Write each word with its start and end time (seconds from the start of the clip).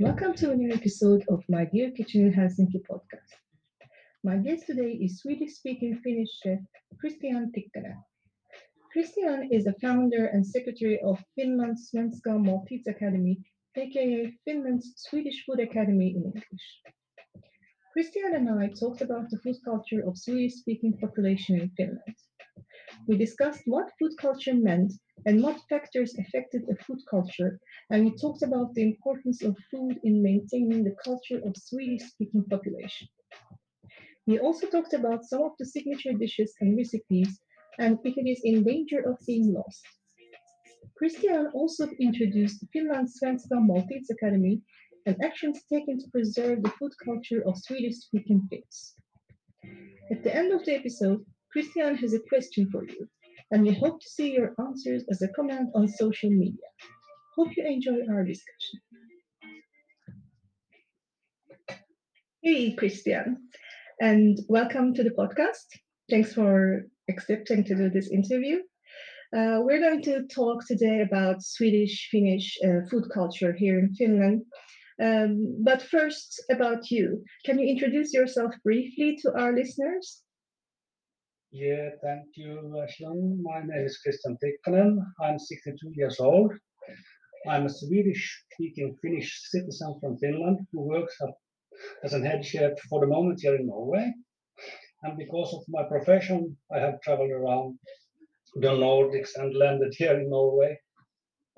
Welcome 0.00 0.34
to 0.34 0.52
a 0.52 0.54
new 0.54 0.72
episode 0.72 1.24
of 1.28 1.42
My 1.48 1.64
Dear 1.64 1.90
Kitchen 1.90 2.26
in 2.26 2.32
Helsinki 2.32 2.80
podcast. 2.88 3.32
My 4.22 4.36
guest 4.36 4.66
today 4.68 4.92
is 4.92 5.18
Swedish 5.18 5.54
speaking 5.54 6.00
Finnish 6.04 6.28
chef 6.40 6.60
Christian 7.00 7.50
Tikkanen. 7.50 7.96
Christian 8.92 9.48
is 9.50 9.64
the 9.64 9.74
founder 9.82 10.26
and 10.26 10.46
secretary 10.46 11.00
of 11.04 11.18
Finland's 11.34 11.90
Svenska 11.90 12.30
Måltids 12.38 12.86
Academy, 12.86 13.40
aka 13.76 14.32
Finland's 14.44 14.92
Swedish 14.98 15.44
Food 15.44 15.58
Academy 15.58 16.10
in 16.10 16.22
English. 16.26 16.66
Christian 17.92 18.36
and 18.36 18.48
I 18.50 18.68
talked 18.68 19.00
about 19.00 19.28
the 19.30 19.38
food 19.38 19.56
culture 19.64 20.06
of 20.06 20.16
Swedish 20.16 20.54
speaking 20.54 20.96
population 20.96 21.60
in 21.60 21.70
Finland. 21.76 22.16
We 23.08 23.18
discussed 23.18 23.62
what 23.66 23.90
food 23.98 24.12
culture 24.20 24.54
meant 24.54 24.92
and 25.26 25.42
what 25.42 25.60
factors 25.68 26.16
affected 26.18 26.62
the 26.66 26.76
food 26.84 27.00
culture, 27.10 27.58
and 27.90 28.04
we 28.04 28.16
talked 28.16 28.42
about 28.42 28.74
the 28.74 28.82
importance 28.82 29.42
of 29.42 29.56
food 29.70 29.98
in 30.04 30.22
maintaining 30.22 30.84
the 30.84 30.96
culture 31.04 31.40
of 31.44 31.56
Swedish-speaking 31.56 32.44
population. 32.50 33.08
We 34.26 34.38
also 34.38 34.66
talked 34.66 34.94
about 34.94 35.24
some 35.24 35.42
of 35.42 35.52
the 35.58 35.66
signature 35.66 36.12
dishes 36.12 36.54
and 36.60 36.76
recipes, 36.76 37.40
and 37.78 37.98
if 38.04 38.16
it 38.16 38.28
is 38.28 38.40
in 38.44 38.64
danger 38.64 39.00
of 39.08 39.16
being 39.26 39.52
lost. 39.52 39.82
Christian 40.96 41.46
also 41.54 41.88
introduced 42.00 42.64
Finland's 42.72 43.18
Svenska 43.18 43.54
Måltids 43.54 44.10
Academy 44.10 44.60
and 45.06 45.16
actions 45.24 45.62
taken 45.72 45.98
to 45.98 46.10
preserve 46.10 46.62
the 46.62 46.70
food 46.70 46.92
culture 47.04 47.42
of 47.46 47.56
Swedish-speaking 47.56 48.48
Finns. 48.50 48.94
At 50.10 50.22
the 50.24 50.34
end 50.34 50.52
of 50.52 50.64
the 50.64 50.74
episode, 50.74 51.24
Christian 51.52 51.96
has 51.96 52.14
a 52.14 52.20
question 52.28 52.68
for 52.70 52.84
you, 52.84 53.08
and 53.50 53.62
we 53.62 53.72
hope 53.74 54.00
to 54.00 54.08
see 54.08 54.32
your 54.32 54.54
answers 54.58 55.04
as 55.10 55.22
a 55.22 55.28
comment 55.28 55.70
on 55.74 55.88
social 55.88 56.30
media. 56.30 56.68
Hope 57.36 57.48
you 57.56 57.64
enjoy 57.66 58.00
our 58.10 58.24
discussion. 58.24 58.80
Hey, 62.42 62.72
Christian, 62.72 63.48
and 64.00 64.38
welcome 64.48 64.94
to 64.94 65.02
the 65.02 65.10
podcast. 65.10 65.66
Thanks 66.10 66.32
for 66.34 66.84
accepting 67.10 67.64
to 67.64 67.74
do 67.74 67.90
this 67.90 68.10
interview. 68.10 68.58
Uh, 69.36 69.60
we're 69.60 69.80
going 69.80 70.02
to 70.02 70.26
talk 70.26 70.66
today 70.66 71.02
about 71.02 71.42
Swedish 71.42 72.08
Finnish 72.10 72.56
uh, 72.64 72.86
food 72.90 73.04
culture 73.12 73.52
here 73.52 73.78
in 73.78 73.94
Finland. 73.94 74.42
Um, 75.02 75.62
but 75.62 75.82
first, 75.82 76.42
about 76.50 76.90
you. 76.90 77.22
Can 77.44 77.58
you 77.58 77.66
introduce 77.66 78.12
yourself 78.12 78.54
briefly 78.64 79.18
to 79.22 79.32
our 79.38 79.54
listeners? 79.54 80.22
Yeah, 81.50 81.90
thank 82.02 82.26
you, 82.36 82.76
Ashlan. 82.76 83.40
My 83.40 83.60
name 83.60 83.86
is 83.86 83.96
Christian 84.02 84.36
Tikkanen. 84.36 84.98
I'm 85.22 85.38
62 85.38 85.92
years 85.94 86.20
old. 86.20 86.52
I'm 87.48 87.64
a 87.64 87.70
Swedish-speaking 87.70 88.98
Finnish 89.00 89.48
citizen 89.50 89.98
from 89.98 90.18
Finland 90.18 90.58
who 90.72 90.82
works 90.82 91.16
as 92.04 92.12
an 92.12 92.22
head 92.22 92.44
chef 92.44 92.72
for 92.90 93.00
the 93.00 93.06
moment 93.06 93.40
here 93.40 93.56
in 93.56 93.66
Norway. 93.66 94.12
And 95.02 95.16
because 95.16 95.54
of 95.54 95.64
my 95.68 95.84
profession, 95.84 96.54
I 96.70 96.80
have 96.80 97.00
traveled 97.00 97.30
around 97.30 97.78
the 98.56 98.68
Nordics 98.68 99.30
and 99.36 99.56
landed 99.56 99.94
here 99.96 100.20
in 100.20 100.28
Norway. 100.28 100.78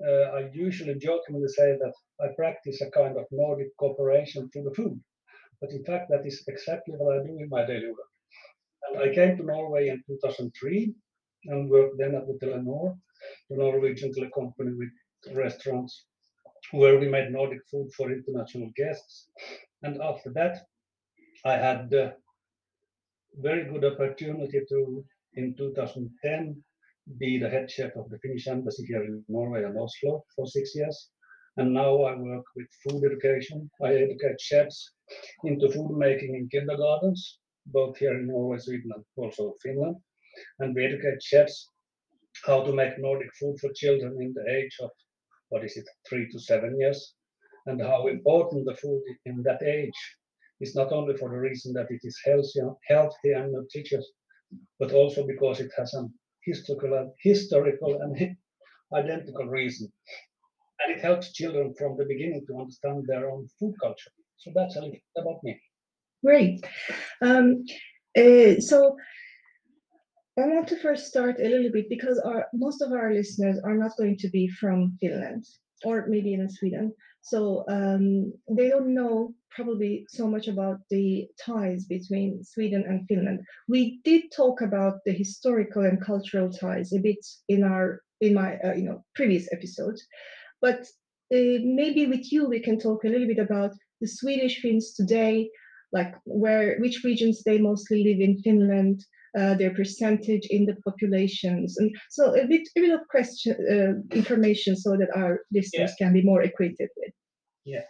Uh, 0.01 0.37
I 0.37 0.49
usually 0.53 0.95
jokingly 0.99 1.49
say 1.49 1.75
that 1.77 1.93
I 2.21 2.27
practice 2.37 2.79
a 2.79 2.89
kind 2.91 3.17
of 3.17 3.25
Nordic 3.29 3.75
cooperation 3.77 4.49
through 4.49 4.63
the 4.69 4.73
food. 4.75 5.01
But 5.59 5.71
in 5.71 5.83
fact, 5.83 6.09
that 6.11 6.25
is 6.25 6.41
exactly 6.47 6.93
what 6.97 7.13
I 7.19 7.23
do 7.27 7.37
in 7.39 7.49
my 7.49 7.65
daily 7.65 7.89
work. 7.89 8.10
I 8.99 9.09
came 9.13 9.37
to 9.37 9.43
Norway 9.43 9.89
in 9.89 10.03
2003 10.07 10.93
and 11.45 11.69
worked 11.69 11.97
then 11.97 12.15
at 12.15 12.27
the 12.27 12.37
Telenor, 12.41 12.97
the 13.49 13.57
Norwegian 13.57 14.13
company 14.33 14.73
with 14.73 15.35
restaurants, 15.35 16.05
where 16.71 16.99
we 16.99 17.07
made 17.07 17.31
Nordic 17.31 17.61
food 17.69 17.89
for 17.95 18.11
international 18.11 18.71
guests. 18.75 19.29
And 19.81 20.01
after 20.01 20.31
that, 20.33 20.65
I 21.45 21.53
had 21.53 21.89
the 21.89 22.15
very 23.35 23.65
good 23.65 23.85
opportunity 23.85 24.61
to, 24.69 25.05
in 25.35 25.55
2010, 25.55 26.63
be 27.17 27.39
the 27.39 27.49
head 27.49 27.71
chef 27.71 27.95
of 27.95 28.09
the 28.09 28.19
Finnish 28.19 28.47
embassy 28.47 28.85
here 28.85 29.03
in 29.03 29.23
Norway 29.27 29.63
and 29.63 29.77
Oslo 29.77 30.23
for 30.35 30.45
six 30.45 30.75
years. 30.75 31.09
And 31.57 31.73
now 31.73 32.03
I 32.03 32.15
work 32.15 32.45
with 32.55 32.67
food 32.83 33.03
education. 33.03 33.69
I 33.81 33.93
educate 33.95 34.39
chefs 34.39 34.93
into 35.43 35.69
food 35.71 35.97
making 35.97 36.35
in 36.35 36.49
kindergartens 36.49 37.39
both 37.65 37.97
here 37.97 38.17
in 38.17 38.27
Norway, 38.27 38.57
Sweden, 38.59 38.91
and 38.95 39.03
also 39.15 39.55
Finland. 39.61 39.97
And 40.59 40.75
we 40.75 40.85
educate 40.85 41.21
chefs 41.21 41.67
how 42.45 42.63
to 42.63 42.73
make 42.73 42.97
Nordic 42.97 43.29
food 43.39 43.59
for 43.59 43.71
children 43.73 44.17
in 44.21 44.33
the 44.33 44.49
age 44.51 44.77
of, 44.81 44.91
what 45.49 45.63
is 45.63 45.77
it, 45.77 45.85
three 46.07 46.29
to 46.31 46.39
seven 46.39 46.79
years, 46.79 47.13
and 47.65 47.81
how 47.81 48.07
important 48.07 48.65
the 48.65 48.75
food 48.75 49.03
in 49.25 49.43
that 49.43 49.61
age 49.63 50.01
is 50.59 50.75
not 50.75 50.91
only 50.91 51.15
for 51.17 51.29
the 51.29 51.37
reason 51.37 51.73
that 51.73 51.89
it 51.89 52.01
is 52.03 52.17
healthy, 52.25 52.61
healthy 52.87 53.31
and 53.31 53.51
nutritious, 53.51 54.07
but 54.79 54.93
also 54.93 55.25
because 55.25 55.59
it 55.59 55.71
has 55.77 55.93
a 55.93 56.07
historical, 56.45 57.13
historical 57.21 58.01
and 58.01 58.37
identical 58.93 59.45
reason. 59.45 59.91
And 60.83 60.95
it 60.95 61.01
helps 61.01 61.33
children 61.33 61.73
from 61.77 61.97
the 61.97 62.05
beginning 62.05 62.45
to 62.47 62.59
understand 62.59 63.05
their 63.07 63.29
own 63.29 63.47
food 63.59 63.75
culture. 63.81 64.11
So 64.37 64.51
that's 64.55 64.75
a 64.75 64.81
little 64.81 64.99
about 65.17 65.43
me. 65.43 65.59
Great. 66.23 66.63
Um, 67.21 67.63
uh, 68.17 68.59
so 68.59 68.97
I 70.37 70.47
want 70.47 70.67
to 70.69 70.77
first 70.77 71.07
start 71.07 71.39
a 71.39 71.49
little 71.49 71.71
bit 71.71 71.89
because 71.89 72.19
our, 72.19 72.47
most 72.53 72.81
of 72.81 72.91
our 72.91 73.13
listeners 73.13 73.59
are 73.63 73.75
not 73.75 73.97
going 73.97 74.17
to 74.17 74.29
be 74.29 74.47
from 74.47 74.97
Finland 74.99 75.45
or 75.83 76.05
maybe 76.07 76.29
even 76.29 76.49
Sweden. 76.49 76.93
So 77.21 77.63
um, 77.67 78.33
they 78.49 78.69
don't 78.69 78.93
know 78.93 79.33
probably 79.51 80.05
so 80.09 80.27
much 80.27 80.47
about 80.47 80.79
the 80.89 81.27
ties 81.43 81.85
between 81.85 82.43
Sweden 82.43 82.83
and 82.87 83.05
Finland. 83.07 83.41
We 83.67 83.99
did 84.03 84.31
talk 84.31 84.61
about 84.61 84.99
the 85.05 85.11
historical 85.11 85.83
and 85.83 86.03
cultural 86.03 86.49
ties 86.49 86.93
a 86.93 86.99
bit 86.99 87.23
in 87.49 87.63
our 87.63 88.01
in 88.21 88.33
my 88.33 88.57
uh, 88.57 88.73
you 88.73 88.83
know 88.83 89.03
previous 89.15 89.51
episodes, 89.51 90.03
but 90.61 90.81
uh, 91.33 91.57
maybe 91.63 92.05
with 92.05 92.31
you 92.31 92.47
we 92.47 92.59
can 92.59 92.79
talk 92.79 93.03
a 93.03 93.09
little 93.09 93.27
bit 93.27 93.39
about 93.39 93.71
the 93.99 94.07
Swedish 94.07 94.61
Finns 94.61 94.93
today, 94.93 95.49
like 95.91 96.13
where 96.25 96.77
which 96.79 97.03
regions 97.03 97.43
they 97.43 97.57
mostly 97.57 98.03
live 98.03 98.19
in 98.19 98.41
Finland, 98.41 99.03
uh, 99.37 99.53
their 99.55 99.73
percentage 99.73 100.45
in 100.49 100.65
the 100.65 100.75
populations, 100.83 101.77
and 101.77 101.95
so 102.09 102.35
a 102.35 102.45
bit 102.47 102.67
a 102.77 102.81
bit 102.81 102.93
of 102.93 103.07
question 103.09 103.55
uh, 103.73 104.15
information 104.15 104.75
so 104.75 104.97
that 104.97 105.15
our 105.15 105.41
listeners 105.51 105.93
yeah. 105.99 106.05
can 106.05 106.13
be 106.13 106.21
more 106.21 106.41
acquainted 106.41 106.89
with. 106.97 107.13
Yeah. 107.65 107.85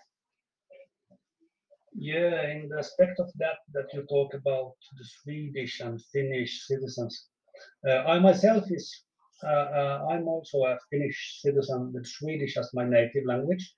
Yeah, 1.94 2.50
in 2.50 2.70
the 2.70 2.80
aspect 2.80 3.20
of 3.20 3.30
that 3.36 3.58
that 3.74 3.94
you 3.94 4.04
talk 4.04 4.34
about 4.34 4.74
the 4.98 5.06
Swedish 5.22 5.82
and 5.82 6.02
Finnish 6.14 6.66
citizens, 6.66 7.28
uh, 7.88 8.04
I 8.08 8.18
myself 8.18 8.64
is 8.72 8.90
uh, 9.44 9.48
uh, 9.48 10.08
I'm 10.10 10.28
also 10.28 10.64
a 10.66 10.78
Finnish 10.90 11.40
citizen 11.42 11.92
with 11.94 12.06
Swedish 12.06 12.58
as 12.58 12.74
my 12.74 12.86
native 12.86 13.26
language, 13.26 13.74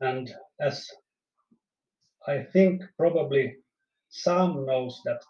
and 0.00 0.32
as 0.60 0.88
I 2.26 2.44
think 2.52 2.82
probably 2.96 3.56
some 4.08 4.64
knows 4.66 5.00
that 5.04 5.20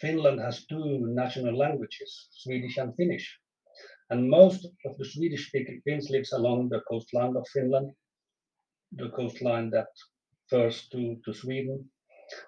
Finland 0.00 0.40
has 0.40 0.66
two 0.66 1.06
national 1.08 1.56
languages, 1.56 2.28
Swedish 2.30 2.76
and 2.76 2.94
Finnish. 2.96 3.40
And 4.10 4.28
most 4.28 4.64
of 4.84 4.96
the 4.98 5.04
Swedish-speaking 5.04 5.82
Finns 5.84 6.10
lives 6.10 6.32
along 6.32 6.68
the 6.68 6.82
coastline 6.88 7.36
of 7.36 7.48
Finland, 7.48 7.92
the 8.92 9.10
coastline 9.10 9.70
that 9.70 9.88
first 10.48 10.92
to, 10.92 11.16
to 11.24 11.32
Sweden. 11.32 11.90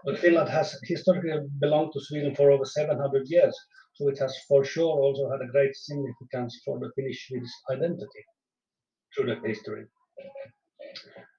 But 0.05 0.19
Finland 0.19 0.49
has 0.49 0.79
historically 0.85 1.49
belonged 1.59 1.93
to 1.95 2.01
Sweden 2.01 2.35
for 2.37 2.51
over 2.51 2.65
700 2.65 3.27
years, 3.29 3.57
so 3.95 4.09
it 4.09 4.19
has 4.19 4.37
for 4.47 4.65
sure 4.65 5.01
also 5.01 5.31
had 5.31 5.41
a 5.41 5.51
great 5.51 5.75
significance 5.75 6.61
for 6.65 6.79
the 6.79 6.93
Finnish-Swedish 6.95 7.51
identity 7.71 8.25
through 9.15 9.35
the 9.35 9.49
history. 9.49 9.87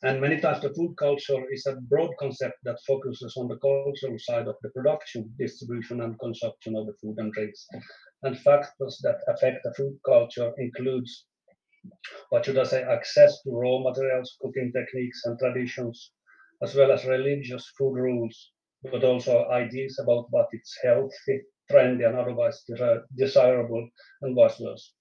And 0.04 0.22
many 0.22 0.40
times 0.40 0.62
the 0.62 0.74
food 0.74 0.96
culture 0.98 1.44
is 1.52 1.66
a 1.66 1.76
broad 1.90 2.12
concept 2.20 2.58
that 2.64 2.80
focuses 2.86 3.36
on 3.36 3.48
the 3.48 3.58
cultural 3.58 4.18
side 4.20 4.48
of 4.48 4.56
the 4.62 4.70
production, 4.70 5.34
distribution, 5.40 6.02
and 6.02 6.20
consumption 6.20 6.76
of 6.76 6.86
the 6.86 6.94
food 7.02 7.16
and 7.18 7.34
drinks. 7.34 7.68
And 8.24 8.40
factors 8.40 9.00
that 9.04 9.20
affect 9.28 9.64
the 9.64 9.74
food 9.74 9.98
culture 10.06 10.54
includes, 10.58 11.26
what 12.30 12.46
should 12.46 12.58
I 12.60 12.64
say, 12.64 12.84
access 12.84 13.42
to 13.44 13.52
raw 13.52 13.80
materials, 13.80 14.38
cooking 14.42 14.72
techniques, 14.72 15.22
and 15.26 15.38
traditions, 15.40 16.12
as 16.62 16.76
well 16.76 16.92
as 16.92 17.06
religious 17.06 17.68
food 17.78 17.96
rules, 17.96 18.52
but 18.84 19.04
also 19.04 19.50
ideas 19.50 20.00
about 20.00 20.28
what 20.30 20.48
is 20.54 20.78
healthy, 20.84 21.42
trendy, 21.72 22.08
and 22.08 22.16
otherwise 22.16 22.64
desirable, 23.16 23.90
and 24.22 24.36
vice 24.36 24.58
versa. 24.58 24.92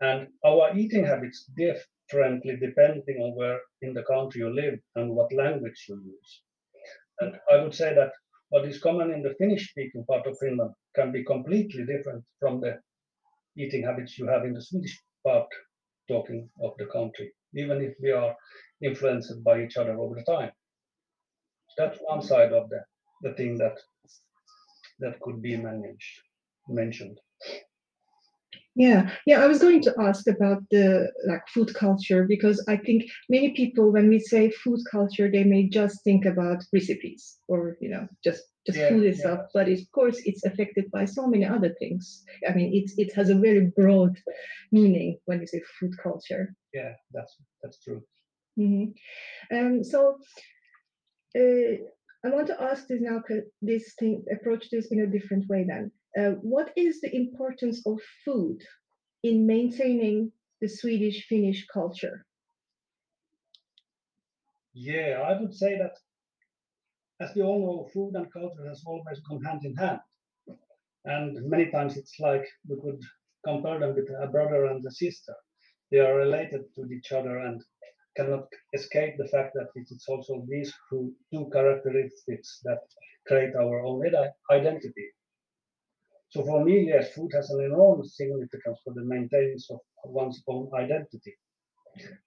And 0.00 0.28
our 0.44 0.76
eating 0.76 1.04
habits 1.04 1.48
diff 1.56 1.86
differently 2.12 2.56
depending 2.60 3.16
on 3.22 3.34
where 3.36 3.58
in 3.80 3.94
the 3.94 4.02
country 4.02 4.40
you 4.40 4.54
live 4.54 4.78
and 4.96 5.10
what 5.10 5.32
language 5.32 5.86
you 5.88 6.00
use. 6.04 6.42
And 7.20 7.34
I 7.50 7.62
would 7.62 7.74
say 7.74 7.94
that 7.94 8.12
what 8.50 8.66
is 8.66 8.80
common 8.80 9.10
in 9.12 9.22
the 9.22 9.34
Finnish 9.38 9.70
speaking 9.70 10.04
part 10.04 10.26
of 10.26 10.38
Finland 10.38 10.72
can 10.94 11.12
be 11.12 11.24
completely 11.24 11.84
different 11.86 12.24
from 12.38 12.60
the 12.60 12.78
eating 13.56 13.84
habits 13.84 14.18
you 14.18 14.26
have 14.26 14.44
in 14.44 14.54
the 14.54 14.62
Swedish 14.62 15.00
part 15.24 15.48
talking 16.08 16.50
of 16.60 16.72
the 16.78 16.86
country, 16.86 17.32
even 17.54 17.80
if 17.80 17.94
we 18.02 18.10
are 18.10 18.34
influenced 18.82 19.42
by 19.44 19.62
each 19.62 19.76
other 19.76 19.96
over 19.98 20.14
the 20.16 20.24
time. 20.24 20.52
That's 21.78 21.98
one 22.00 22.22
side 22.22 22.52
of 22.52 22.68
the, 22.68 22.80
the 23.22 23.34
thing 23.34 23.56
that 23.58 23.78
that 25.00 25.18
could 25.20 25.40
be 25.40 25.56
managed 25.56 26.20
mentioned. 26.68 27.18
Yeah, 28.74 29.10
yeah, 29.26 29.40
I 29.42 29.46
was 29.48 29.58
going 29.58 29.82
to 29.82 29.94
ask 30.00 30.26
about 30.28 30.62
the 30.70 31.12
like 31.28 31.46
food 31.48 31.74
culture 31.74 32.24
because 32.26 32.64
I 32.68 32.76
think 32.76 33.04
many 33.28 33.50
people 33.50 33.92
when 33.92 34.08
we 34.08 34.18
say 34.18 34.50
food 34.50 34.80
culture 34.90 35.30
they 35.30 35.44
may 35.44 35.68
just 35.68 36.02
think 36.04 36.24
about 36.24 36.64
recipes 36.72 37.38
or 37.48 37.76
you 37.80 37.90
know 37.90 38.08
just 38.24 38.42
just 38.66 38.78
Yeah, 38.78 38.88
food 38.88 39.02
yeah. 39.04 39.10
itself, 39.10 39.40
but 39.52 39.68
of 39.68 39.78
course 39.94 40.22
it's 40.24 40.44
affected 40.44 40.90
by 40.90 41.04
so 41.04 41.26
many 41.26 41.44
other 41.44 41.74
things. 41.78 42.24
I 42.48 42.54
mean, 42.54 42.70
it's 42.72 42.94
it 42.96 43.12
has 43.14 43.28
a 43.28 43.34
very 43.34 43.70
broad 43.76 44.16
meaning 44.70 45.18
when 45.26 45.40
you 45.40 45.46
say 45.46 45.60
food 45.78 45.92
culture. 46.02 46.54
Yeah, 46.72 46.92
that's 47.12 47.36
that's 47.62 47.78
true. 47.84 48.02
Mhm. 48.58 48.94
Um, 49.52 49.84
so 49.84 50.18
uh, 51.36 51.74
I 52.24 52.28
want 52.30 52.46
to 52.48 52.62
ask 52.62 52.86
this 52.86 53.00
now, 53.00 53.22
this 53.60 53.94
thing, 53.98 54.24
approach 54.32 54.70
this 54.70 54.90
in 54.92 55.00
a 55.00 55.06
different 55.06 55.48
way 55.48 55.64
then. 55.68 55.90
Uh, 56.18 56.32
what 56.42 56.72
is 56.76 57.00
the 57.00 57.14
importance 57.14 57.82
of 57.86 57.98
food 58.24 58.58
in 59.22 59.46
maintaining 59.46 60.32
the 60.60 60.68
Swedish 60.68 61.26
Finnish 61.26 61.66
culture? 61.72 62.26
Yeah, 64.74 65.22
I 65.26 65.40
would 65.40 65.54
say 65.54 65.78
that 65.78 65.96
as 67.20 67.34
we 67.36 67.42
all 67.42 67.60
know, 67.60 67.88
food 67.92 68.14
and 68.16 68.32
culture 68.32 68.66
has 68.68 68.82
always 68.84 69.20
gone 69.20 69.42
hand 69.44 69.60
in 69.64 69.76
hand. 69.76 70.00
And 71.04 71.48
many 71.48 71.70
times 71.70 71.96
it's 71.96 72.18
like 72.20 72.44
we 72.68 72.76
could 72.80 73.00
compare 73.44 73.78
them 73.78 73.94
with 73.94 74.08
a 74.10 74.26
brother 74.26 74.66
and 74.66 74.84
a 74.84 74.90
sister. 74.90 75.34
They 75.90 75.98
are 75.98 76.16
related 76.16 76.62
to 76.74 76.84
each 76.90 77.12
other 77.12 77.38
and 77.38 77.62
cannot 78.16 78.46
escape 78.72 79.14
the 79.18 79.28
fact 79.28 79.52
that 79.54 79.68
it 79.74 79.86
is 79.90 80.04
also 80.08 80.44
these 80.48 80.72
two 80.90 81.50
characteristics 81.52 82.60
that 82.64 82.80
create 83.26 83.54
our 83.54 83.84
own 83.84 84.02
identity. 84.50 85.08
So 86.32 86.42
for 86.44 86.64
me, 86.64 86.86
yes, 86.88 87.12
food 87.12 87.30
has 87.34 87.50
an 87.50 87.62
enormous 87.62 88.16
significance 88.16 88.78
for 88.82 88.94
the 88.94 89.04
maintenance 89.04 89.70
of 89.70 89.80
one's 90.04 90.42
own 90.48 90.70
identity. 90.74 91.36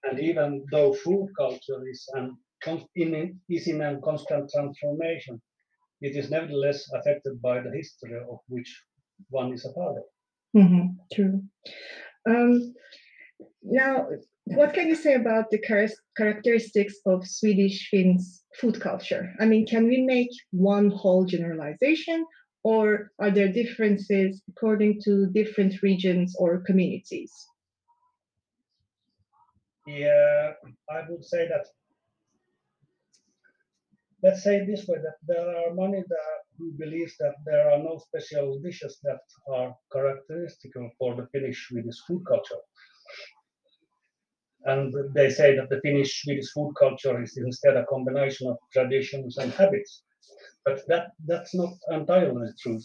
And 0.04 0.20
even 0.20 0.64
though 0.70 0.92
food 0.92 1.28
culture 1.36 1.82
is 1.90 2.08
an 2.14 2.36
in, 2.94 3.40
is 3.48 3.66
in 3.66 3.80
a 3.82 4.00
constant 4.00 4.48
transformation, 4.54 5.42
it 6.00 6.16
is 6.16 6.30
nevertheless 6.30 6.88
affected 6.94 7.42
by 7.42 7.60
the 7.60 7.70
history 7.70 8.16
of 8.30 8.38
which 8.48 8.70
one 9.30 9.52
is 9.52 9.64
a 9.66 9.72
part 9.72 9.96
of. 9.96 10.04
Mhm, 10.54 10.96
True. 11.12 11.42
Um, 12.28 12.74
now, 13.62 14.08
what 14.44 14.72
can 14.72 14.86
you 14.86 14.94
say 14.94 15.14
about 15.14 15.50
the 15.50 15.58
char- 15.58 15.98
characteristics 16.16 16.94
of 17.06 17.26
Swedish 17.26 17.88
Finns 17.90 18.44
food 18.60 18.80
culture? 18.80 19.34
I 19.40 19.46
mean, 19.46 19.66
can 19.66 19.88
we 19.88 20.02
make 20.02 20.30
one 20.52 20.90
whole 20.90 21.24
generalization, 21.24 22.24
or 22.70 23.12
are 23.20 23.30
there 23.30 23.52
differences 23.52 24.42
according 24.50 25.00
to 25.04 25.12
different 25.38 25.72
regions 25.82 26.34
or 26.36 26.64
communities? 26.68 27.32
Yeah, 29.86 30.52
I 30.90 31.00
would 31.08 31.24
say 31.24 31.46
that. 31.46 31.64
Let's 34.24 34.42
say 34.42 34.56
it 34.56 34.66
this 34.66 34.88
way: 34.88 34.98
that 35.06 35.18
there 35.30 35.48
are 35.60 35.74
many 35.74 36.02
that 36.14 36.40
who 36.58 36.72
believes 36.82 37.14
that 37.20 37.36
there 37.44 37.70
are 37.70 37.78
no 37.78 37.94
special 38.08 38.58
dishes 38.66 38.98
that 39.04 39.22
are 39.56 39.70
characteristic 39.92 40.72
for 40.98 41.14
the 41.14 41.28
Finnish 41.32 41.68
Swedish 41.68 42.00
food 42.06 42.22
culture. 42.26 42.62
And 44.64 44.92
they 45.14 45.30
say 45.30 45.54
that 45.56 45.68
the 45.70 45.80
Finnish 45.82 46.10
Swedish 46.22 46.50
food 46.54 46.72
culture 46.84 47.22
is 47.22 47.36
instead 47.36 47.76
a 47.76 47.86
combination 47.86 48.48
of 48.48 48.56
traditions 48.72 49.38
and 49.38 49.52
habits. 49.52 50.02
But 50.66 50.86
that, 50.88 51.12
that's 51.24 51.54
not 51.54 51.74
entirely 51.90 52.48
true. 52.60 52.80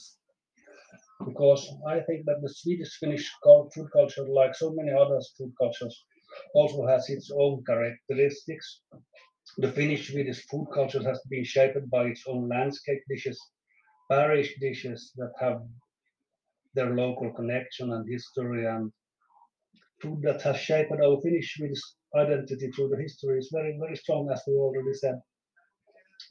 Because 1.25 1.67
I 1.87 1.99
think 2.01 2.25
that 2.25 2.41
the 2.41 2.49
Swedish 2.49 2.97
Finnish 2.99 3.31
food 3.43 3.89
culture, 3.91 4.27
like 4.27 4.55
so 4.55 4.71
many 4.71 4.91
other 4.91 5.19
food 5.37 5.51
cultures, 5.59 6.05
also 6.53 6.85
has 6.87 7.09
its 7.09 7.31
own 7.35 7.63
characteristics. 7.65 8.81
The 9.57 9.71
Finnish 9.71 10.11
Swedish 10.11 10.45
food 10.47 10.67
culture 10.73 11.03
has 11.03 11.21
been 11.29 11.43
shaped 11.43 11.89
by 11.89 12.05
its 12.05 12.23
own 12.27 12.47
landscape 12.47 13.01
dishes, 13.09 13.39
parish 14.09 14.59
dishes 14.59 15.11
that 15.17 15.33
have 15.39 15.61
their 16.75 16.95
local 16.95 17.31
connection 17.33 17.91
and 17.93 18.07
history 18.09 18.65
and 18.65 18.91
food 20.01 20.21
that 20.23 20.41
has 20.41 20.57
shaped 20.57 20.91
our 20.91 21.21
Finnish 21.21 21.55
Swedish 21.55 21.81
identity 22.15 22.71
through 22.71 22.89
the 22.89 22.97
history 23.01 23.39
is 23.39 23.49
very, 23.53 23.77
very 23.79 23.95
strong, 23.95 24.29
as 24.31 24.41
we 24.47 24.53
already 24.53 24.93
said. 24.93 25.19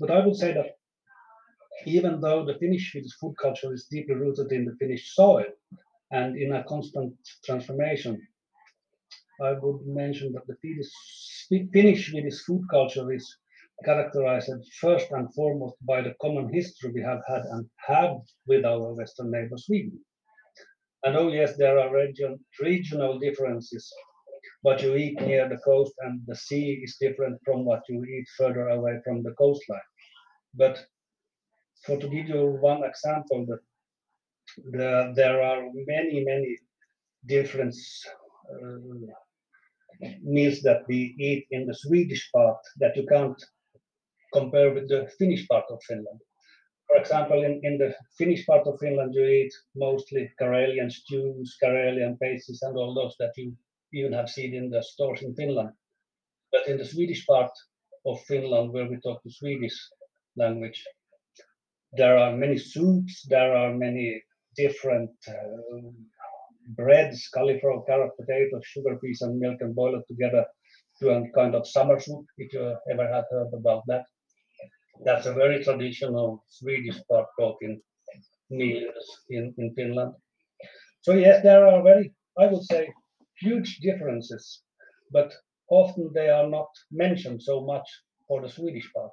But 0.01 0.11
I 0.11 0.25
would 0.25 0.37
say 0.37 0.53
that 0.55 0.77
even 1.87 2.21
though 2.21 2.45
the 2.45 2.59
Finnish 2.59 2.97
food 3.21 3.35
culture 3.41 3.73
is 3.73 3.87
deeply 3.91 4.15
rooted 4.15 4.53
in 4.53 4.65
the 4.65 4.77
Finnish 4.77 5.15
soil 5.15 5.47
and 6.13 6.37
in 6.37 6.53
a 6.53 6.65
constant 6.65 7.15
transformation, 7.45 8.21
I 9.41 9.53
would 9.53 9.87
mention 9.87 10.33
that 10.35 10.47
the 10.47 10.57
Finnish- 10.63 12.43
food 12.47 12.65
culture 12.71 13.13
is 13.13 13.27
characterized 13.85 14.53
first 14.81 15.11
and 15.11 15.33
foremost 15.35 15.77
by 15.87 16.03
the 16.03 16.15
common 16.21 16.53
history 16.53 16.93
we 16.93 17.03
have 17.03 17.23
had 17.27 17.43
and 17.47 17.69
have 17.87 18.17
with 18.47 18.65
our 18.65 18.95
Western 18.95 19.31
neighbor 19.31 19.57
Sweden. 19.59 20.05
And 21.05 21.17
oh 21.17 21.29
yes, 21.29 21.57
there 21.57 21.79
are 21.79 21.95
region, 21.95 22.45
regional 22.61 23.19
differences. 23.19 23.91
What 24.63 24.83
you 24.83 24.95
eat 24.97 25.21
near 25.21 25.49
the 25.49 25.59
coast 25.59 25.95
and 26.01 26.21
the 26.27 26.37
sea 26.37 26.81
is 26.85 26.97
different 27.01 27.41
from 27.45 27.65
what 27.65 27.83
you 27.89 28.05
eat 28.05 28.27
further 28.37 28.69
away 28.69 29.01
from 29.05 29.23
the 29.23 29.33
coastline. 29.33 29.91
But 30.55 30.85
for 31.85 31.97
to 31.99 32.09
give 32.09 32.29
you 32.29 32.59
one 32.61 32.85
example, 32.85 33.47
the, 33.47 33.59
the, 34.71 35.13
there 35.15 35.43
are 35.43 35.63
many, 35.73 36.25
many 36.25 36.59
different 37.27 37.75
uh, 38.53 40.07
meals 40.23 40.61
that 40.63 40.83
we 40.89 41.15
eat 41.19 41.47
in 41.51 41.67
the 41.67 41.75
Swedish 41.75 42.31
part 42.33 42.59
that 42.79 42.97
you 42.97 43.07
can't 43.07 43.43
compare 44.33 44.73
with 44.73 44.89
the 44.89 45.11
Finnish 45.19 45.47
part 45.49 45.65
of 45.71 45.83
Finland. 45.89 46.21
For 46.87 46.97
example, 46.97 47.45
in, 47.45 47.61
in 47.63 47.79
the 47.79 47.95
Finnish 48.19 48.45
part 48.47 48.67
of 48.67 48.79
Finland, 48.81 49.15
you 49.15 49.25
eat 49.25 49.53
mostly 49.77 50.31
Karelian 50.41 50.91
stews, 50.91 51.57
Karelian 51.63 52.19
pasties, 52.19 52.63
and 52.63 52.77
all 52.77 52.95
those 52.95 53.15
that 53.19 53.33
you 53.37 53.55
even 53.93 54.13
have 54.13 54.29
seen 54.29 54.55
in 54.55 54.71
the 54.71 54.83
stores 54.83 55.23
in 55.23 55.35
Finland. 55.35 55.71
But 56.53 56.67
in 56.67 56.79
the 56.79 56.85
Swedish 56.85 57.25
part 57.27 57.53
of 58.07 58.21
Finland, 58.23 58.73
where 58.73 58.89
we 58.89 58.97
talk 59.01 59.23
the 59.23 59.31
Swedish 59.31 59.77
language, 60.37 60.85
there 61.93 62.17
are 62.19 62.37
many 62.37 62.59
soups, 62.59 63.27
there 63.29 63.57
are 63.57 63.75
many 63.75 64.23
different 64.57 65.11
uh, 65.29 65.91
breads, 66.77 67.29
cauliflower, 67.35 67.83
carrot, 67.87 68.13
potatoes, 68.19 68.65
sugar 68.65 68.97
peas, 68.97 69.23
and 69.23 69.39
milk, 69.39 69.59
and 69.61 69.75
boil 69.75 69.97
it 69.99 70.05
together 70.09 70.45
to 71.01 71.11
a 71.11 71.29
kind 71.31 71.55
of 71.55 71.67
summer 71.67 71.99
soup, 71.99 72.25
if 72.39 72.53
you 72.53 72.77
ever 72.91 73.09
have 73.09 73.25
heard 73.31 73.53
about 73.55 73.83
that. 73.87 74.05
That's 75.05 75.27
a 75.27 75.35
very 75.35 75.65
traditional 75.65 76.45
Swedish 76.49 76.99
part 77.09 77.27
talking 77.39 77.81
meals 78.51 79.07
in, 79.31 79.55
in 79.59 79.75
Finland. 79.75 80.15
So 81.03 81.15
yes, 81.15 81.43
there 81.43 81.67
are 81.67 81.83
very, 81.83 82.13
I 82.39 82.47
would 82.47 82.65
say, 82.65 82.93
huge 83.41 83.79
differences, 83.79 84.63
but 85.11 85.33
often 85.71 86.11
they 86.15 86.29
are 86.29 86.49
not 86.49 86.69
mentioned 86.91 87.43
so 87.43 87.65
much 87.65 87.89
for 88.29 88.43
the 88.43 88.49
Swedish 88.49 88.93
part 88.93 89.13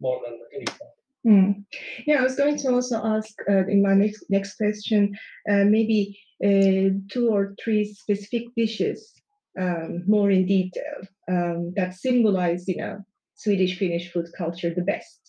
more 0.00 0.20
than 0.24 0.38
the 0.38 0.46
Finnish 0.52 0.78
part. 0.78 0.92
Mm. 1.26 1.64
Yeah, 2.06 2.20
I 2.20 2.22
was 2.22 2.36
going 2.36 2.56
to 2.58 2.68
also 2.72 3.02
ask 3.04 3.34
uh, 3.50 3.66
in 3.66 3.82
my 3.82 3.94
next 3.94 4.24
next 4.30 4.56
question, 4.56 5.16
uh, 5.50 5.64
maybe 5.64 6.16
uh, 6.44 6.94
two 7.10 7.30
or 7.30 7.54
three 7.62 7.84
specific 7.84 8.44
dishes, 8.56 9.12
um, 9.58 10.04
more 10.06 10.30
in 10.30 10.46
detail, 10.46 10.98
um, 11.28 11.72
that 11.74 11.94
symbolize, 11.94 12.68
you 12.68 12.76
know, 12.76 13.04
Swedish 13.34 13.76
Finnish 13.76 14.12
food 14.12 14.28
culture 14.38 14.72
the 14.72 14.82
best. 14.82 15.20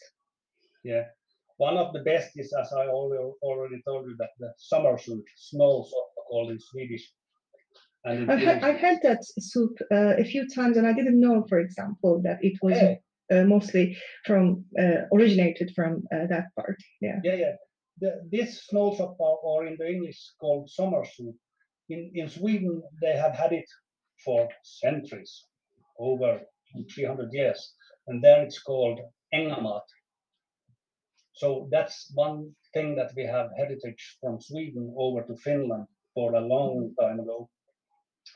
Yeah. 0.83 1.05
One 1.57 1.77
of 1.77 1.91
the 1.93 2.01
best 2.01 2.29
is, 2.35 2.53
as 2.53 2.71
I 2.71 2.85
already, 2.87 3.31
already 3.41 3.81
told 3.87 4.05
you, 4.05 4.15
that 4.19 4.29
the 4.39 4.53
summer 4.57 4.99
soup, 4.99 5.25
snow 5.35 5.87
called 6.29 6.51
in 6.51 6.59
Swedish. 6.59 7.11
And 8.05 8.19
in 8.19 8.29
I've, 8.29 8.39
Finnish, 8.39 8.61
had, 8.61 8.63
I've 8.63 8.79
had 8.79 8.99
that 9.01 9.25
soup 9.39 9.79
uh, 9.91 10.15
a 10.17 10.23
few 10.23 10.47
times, 10.47 10.77
and 10.77 10.85
I 10.85 10.93
didn't 10.93 11.19
know, 11.19 11.43
for 11.49 11.59
example, 11.59 12.21
that 12.23 12.37
it 12.43 12.53
was 12.61 12.77
Yeah. 12.77 12.95
Uh, 13.29 13.43
mostly 13.43 13.97
from 14.25 14.63
uh, 14.79 15.01
originated 15.13 15.71
from 15.75 16.03
uh, 16.13 16.25
that 16.27 16.45
part. 16.55 16.77
Yeah. 17.01 17.19
Yeah, 17.23 17.35
yeah. 17.35 17.55
The, 17.99 18.21
this 18.31 18.67
snow 18.67 18.95
soup, 18.95 19.15
or, 19.19 19.65
in 19.65 19.75
the 19.77 19.87
English 19.87 20.31
called 20.39 20.69
summer 20.69 21.03
soup, 21.03 21.35
in, 21.89 22.11
in 22.13 22.29
Sweden 22.29 22.83
they 23.01 23.17
have 23.17 23.33
had 23.33 23.51
it 23.51 23.67
for 24.23 24.47
centuries, 24.63 25.43
over 25.99 26.39
300 26.93 27.33
years, 27.33 27.73
and 28.07 28.23
there 28.23 28.43
it's 28.43 28.59
called 28.59 28.99
ängamat. 29.33 29.83
So 31.33 31.67
that's 31.71 32.11
one 32.15 32.55
thing 32.73 32.95
that 32.95 33.11
we 33.15 33.25
have 33.25 33.49
heritage 33.57 34.17
from 34.21 34.39
Sweden 34.39 34.93
over 34.97 35.23
to 35.23 35.35
Finland 35.35 35.87
for 36.13 36.35
a 36.35 36.41
long 36.41 36.93
time 36.99 37.19
ago. 37.19 37.49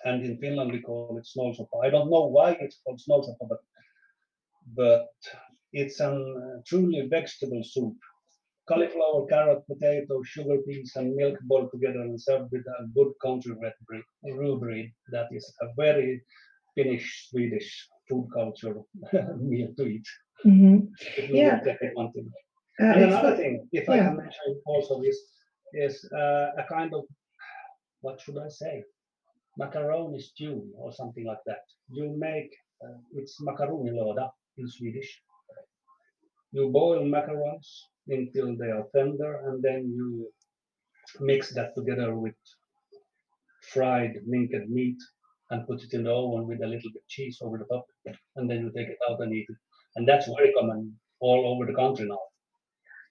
and 0.05 0.24
in 0.25 0.38
Finland 0.38 0.71
we 0.71 0.81
call 0.81 1.17
it 1.17 1.25
snålsoppa. 1.25 1.86
I 1.86 1.89
don't 1.89 2.10
know 2.10 2.27
why 2.27 2.51
it's 2.60 2.79
called 2.83 3.00
snålsoppa, 3.00 3.48
but 3.50 3.60
but 4.75 5.07
it's 5.73 5.99
a 5.99 6.11
uh, 6.11 6.61
truly 6.67 7.07
vegetable 7.09 7.63
soup. 7.63 7.95
Cauliflower, 8.67 9.25
carrot, 9.27 9.65
potato, 9.67 10.21
sugar 10.23 10.57
peas, 10.67 10.93
and 10.95 11.15
milk 11.15 11.37
boiled 11.43 11.71
together 11.71 12.01
and 12.01 12.19
served 12.21 12.51
with 12.51 12.65
a 12.79 12.87
good 12.95 13.11
country 13.21 13.53
breed. 14.59 14.93
That 15.11 15.27
is 15.31 15.51
a 15.61 15.67
very 15.75 16.21
Finnish 16.75 17.27
Swedish 17.29 17.87
food 18.07 18.27
culture 18.33 18.75
meal 19.37 19.69
to 19.77 19.83
eat. 19.85 20.07
hmm 20.43 20.77
Yeah. 21.29 21.55
would 21.55 21.63
take 21.65 21.81
it 21.81 21.95
one 21.95 22.11
thing. 22.13 22.31
Uh, 22.79 22.85
And 22.85 23.03
another 23.03 23.29
not- 23.29 23.37
thing, 23.37 23.67
if 23.71 23.89
I 23.89 23.97
can 23.97 24.17
mention 24.17 24.61
also 24.65 25.01
is 25.01 25.17
is 25.73 25.95
uh, 26.13 26.47
a 26.61 26.63
kind 26.75 26.93
of 26.93 27.03
what 28.01 28.19
should 28.21 28.37
I 28.37 28.49
say, 28.49 28.83
macaroni 29.57 30.19
stew 30.19 30.57
or 30.81 30.91
something 30.91 31.25
like 31.25 31.43
that. 31.45 31.63
You 31.89 32.05
make 32.17 32.51
uh, 32.83 32.97
it's 33.19 33.35
makaronilåda 33.41 34.29
in 34.58 34.67
Swedish. 34.67 35.22
You 36.51 36.70
boil 36.70 37.03
macarons 37.05 37.67
until 38.08 38.55
they 38.58 38.72
are 38.72 38.86
tender, 38.96 39.41
and 39.48 39.62
then 39.63 39.93
you 39.96 40.31
mix 41.20 41.53
that 41.53 41.74
together 41.75 42.15
with 42.15 42.36
fried 43.74 44.13
minced 44.25 44.67
meat 44.70 44.98
and 45.51 45.67
put 45.67 45.84
it 45.84 45.93
in 45.93 46.03
the 46.03 46.12
oven 46.12 46.48
with 46.48 46.62
a 46.62 46.67
little 46.67 46.89
bit 46.91 47.01
of 47.01 47.08
cheese 47.08 47.38
over 47.41 47.58
the 47.58 47.65
top, 47.65 47.86
and 48.36 48.50
then 48.50 48.60
you 48.62 48.72
take 48.75 48.89
it 48.89 48.98
out 49.10 49.22
and 49.22 49.34
eat 49.34 49.46
it. 49.50 49.55
And 49.96 50.08
that's 50.08 50.27
very 50.27 50.53
common 50.53 50.98
all 51.20 51.46
over 51.53 51.65
the 51.65 51.75
country 51.77 52.08
now. 52.08 52.20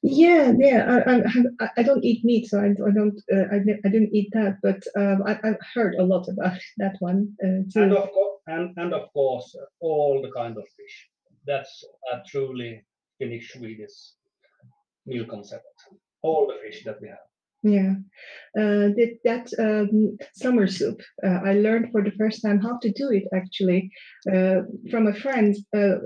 Yeah, 0.02 0.52
yeah. 0.58 1.02
I, 1.06 1.12
I, 1.60 1.70
I- 1.76 1.82
don't 1.82 2.02
eat 2.04 2.24
meat, 2.24 2.48
so 2.48 2.58
I, 2.58 2.68
I 2.70 2.90
don't. 2.90 3.20
Uh, 3.30 3.44
I, 3.52 3.56
I 3.84 3.88
didn't 3.90 4.14
eat 4.14 4.30
that, 4.32 4.56
but 4.62 4.82
um, 4.96 5.22
I, 5.26 5.38
I've 5.44 5.58
heard 5.74 5.94
a 5.96 6.02
lot 6.02 6.26
about 6.28 6.58
that 6.78 6.96
one 7.00 7.34
uh, 7.44 7.80
and 7.80 7.92
of 7.92 8.10
course, 8.10 8.40
and, 8.46 8.72
and 8.78 8.94
of 8.94 9.12
course, 9.12 9.54
uh, 9.60 9.66
all 9.80 10.22
the 10.22 10.30
kind 10.32 10.56
of 10.56 10.64
fish. 10.76 11.09
That's 11.46 11.84
a 12.12 12.22
truly 12.28 12.84
Finnish 13.18 13.52
Swedish 13.52 14.14
meal 15.06 15.26
concept. 15.26 15.64
All 16.22 16.46
the 16.46 16.58
fish 16.62 16.84
that 16.84 17.00
we 17.00 17.08
have. 17.08 17.18
Yeah, 17.62 17.96
uh, 18.56 18.88
that 18.96 19.18
that 19.24 19.46
um, 19.58 20.16
summer 20.34 20.66
soup. 20.66 21.02
Uh, 21.22 21.40
I 21.44 21.52
learned 21.54 21.92
for 21.92 22.02
the 22.02 22.12
first 22.12 22.40
time 22.40 22.58
how 22.58 22.78
to 22.78 22.90
do 22.90 23.10
it 23.10 23.24
actually 23.34 23.90
uh, 24.32 24.62
from 24.90 25.06
a 25.06 25.14
friend 25.14 25.54
uh, 25.76 25.96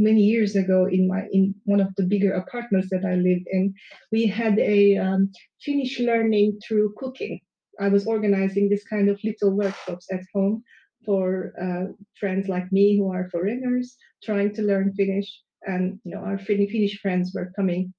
many 0.00 0.22
years 0.22 0.56
ago 0.56 0.88
in 0.90 1.06
my 1.06 1.28
in 1.30 1.54
one 1.64 1.80
of 1.80 1.94
the 1.96 2.02
bigger 2.02 2.32
apartments 2.32 2.88
that 2.90 3.04
I 3.04 3.14
lived 3.14 3.46
in. 3.46 3.72
We 4.10 4.26
had 4.26 4.58
a 4.58 4.98
um, 4.98 5.30
Finnish 5.60 6.00
learning 6.00 6.58
through 6.66 6.94
cooking. 6.96 7.38
I 7.78 7.88
was 7.88 8.06
organizing 8.06 8.68
this 8.68 8.84
kind 8.84 9.08
of 9.08 9.22
little 9.22 9.56
workshops 9.56 10.06
at 10.10 10.24
home 10.34 10.64
for 11.06 11.52
uh, 11.60 11.92
friends 12.20 12.48
like 12.48 12.70
me 12.72 12.96
who 12.98 13.10
are 13.12 13.30
foreigners 13.30 13.96
trying 14.24 14.54
to 14.54 14.62
learn 14.62 14.92
Finnish, 14.94 15.28
and 15.66 15.98
you 16.04 16.12
know 16.14 16.22
our 16.22 16.38
Fin- 16.38 16.68
Finnish 16.68 17.00
friends 17.00 17.32
were 17.34 17.52
coming 17.56 17.94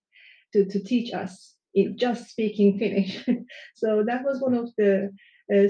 to 0.53 0.65
to 0.65 0.83
teach 0.83 1.13
us 1.13 1.55
in 1.73 1.97
just 1.97 2.29
speaking 2.29 2.77
Finnish. 2.77 3.25
so 3.75 4.03
that 4.05 4.23
was 4.23 4.41
one 4.41 4.53
of 4.53 4.69
the 4.77 5.09
uh, 5.53 5.67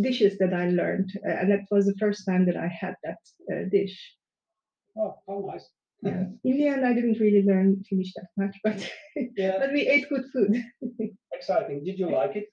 dishes 0.00 0.38
that 0.38 0.52
I 0.54 0.68
learned, 0.70 1.10
uh, 1.26 1.32
and 1.40 1.50
that 1.50 1.64
was 1.70 1.86
the 1.86 1.96
first 1.98 2.24
time 2.28 2.46
that 2.46 2.56
I 2.56 2.68
had 2.68 2.94
that 3.04 3.18
uh, 3.52 3.68
dish. 3.70 3.96
Oh, 4.96 5.14
how 5.26 5.44
nice. 5.46 5.68
Yeah. 6.02 6.24
In 6.44 6.56
the 6.58 6.66
end, 6.68 6.86
I 6.86 6.92
didn't 6.94 7.18
really 7.18 7.42
learn 7.42 7.82
Finnish 7.88 8.12
that 8.14 8.28
much, 8.36 8.56
but 8.64 8.90
Yeah, 9.36 9.58
but 9.58 9.72
we 9.72 9.88
ate 9.88 10.08
good 10.08 10.24
food. 10.32 10.62
exciting. 11.32 11.84
Did 11.84 11.98
you 11.98 12.10
like 12.10 12.36
it? 12.36 12.46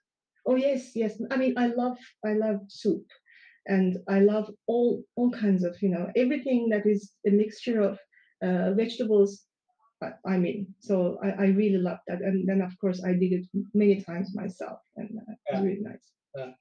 oh 0.47 0.55
yes, 0.55 0.91
yes. 0.95 1.19
I 1.31 1.37
mean, 1.37 1.53
I 1.57 1.67
love 1.67 1.97
I 2.25 2.33
love 2.33 2.59
soup, 2.67 3.05
and 3.67 3.97
I 4.07 4.19
love 4.19 4.49
all 4.67 5.03
all 5.15 5.31
kinds 5.31 5.63
of 5.63 5.75
you 5.81 5.89
know 5.89 6.11
everything 6.15 6.69
that 6.69 6.85
is 6.85 7.11
a 7.27 7.31
mixture 7.31 7.81
of 7.81 7.99
uh, 8.41 8.73
vegetables. 8.73 9.43
I- 10.25 10.37
mean, 10.37 10.75
so 10.79 11.17
I, 11.23 11.29
I 11.29 11.47
really 11.47 11.79
love 11.79 11.99
that, 12.07 12.21
and 12.21 12.47
then 12.47 12.61
of 12.61 12.77
course 12.79 13.03
I 13.03 13.13
did 13.13 13.31
it 13.33 13.45
many 13.73 14.01
times 14.01 14.35
myself, 14.35 14.79
and 14.97 15.09
uh, 15.17 15.31
it 15.31 15.53
was 15.53 15.63
really 15.63 15.81
nice. 15.81 16.11
Yeah. 16.35 16.51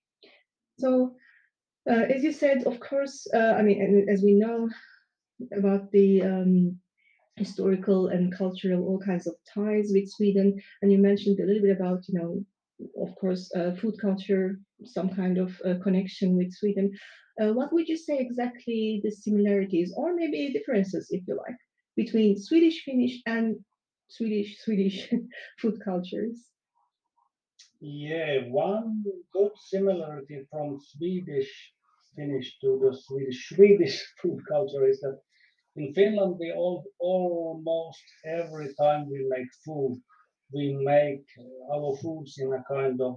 So, 0.79 1.17
uh, 1.91 2.05
as 2.15 2.23
you 2.25 2.33
said, 2.33 2.65
of 2.65 2.81
course, 2.81 3.27
uh, 3.35 3.55
I 3.59 3.63
mean, 3.63 3.83
and 3.83 4.09
as 4.09 4.23
we 4.23 4.35
know 4.35 4.71
about 5.53 5.91
the 5.91 6.23
um, 6.23 6.79
historical 7.37 8.09
and 8.09 8.33
cultural 8.33 8.85
all 8.87 8.99
kinds 8.99 9.27
of 9.27 9.35
ties 9.53 9.91
with 9.93 10.09
Sweden, 10.09 10.61
and 10.81 10.93
you 10.93 10.99
mentioned 10.99 11.39
a 11.41 11.45
little 11.47 11.63
bit 11.63 11.77
about, 11.77 12.09
you 12.09 12.19
know, 12.19 12.45
of 13.03 13.15
course, 13.17 13.53
uh, 13.55 13.73
food 13.81 13.95
culture, 14.01 14.59
some 14.87 15.11
kind 15.11 15.39
of 15.39 15.51
uh, 15.65 15.75
connection 15.83 16.37
with 16.37 16.53
Sweden. 16.53 16.91
Uh, 17.41 17.53
what 17.53 17.73
would 17.73 17.89
you 17.89 17.97
say 17.97 18.19
exactly 18.19 19.01
the 19.03 19.11
similarities, 19.11 19.93
or 19.97 20.15
maybe 20.15 20.53
differences, 20.53 21.09
if 21.11 21.23
you 21.27 21.37
like, 21.37 21.57
between 21.97 22.39
Swedish 22.39 22.85
Finnish 22.85 23.21
and 23.27 23.57
Swedish 24.09 24.59
Swedish 24.61 25.13
food 25.61 25.81
cultures? 25.85 26.47
Yeah, 27.81 28.49
one 28.49 29.05
good 29.33 29.53
similarity 29.57 30.47
from 30.51 30.79
Swedish 30.81 31.51
Finnish 32.17 32.59
to 32.61 32.79
the 32.81 32.97
Swedish 32.97 33.49
Swedish 33.49 34.15
food 34.23 34.41
culture 34.49 34.87
is 34.89 35.01
that 35.01 35.19
in 35.77 35.93
Finland 35.93 36.37
we 36.39 36.53
all 36.53 36.85
almost 37.01 38.05
every 38.25 38.73
time 38.75 39.11
we 39.11 39.27
make 39.29 39.49
food, 39.65 40.01
we 40.53 40.73
make 40.73 41.27
our 41.73 41.97
foods 41.97 42.39
in 42.39 42.53
a 42.53 42.63
kind 42.69 43.01
of 43.01 43.17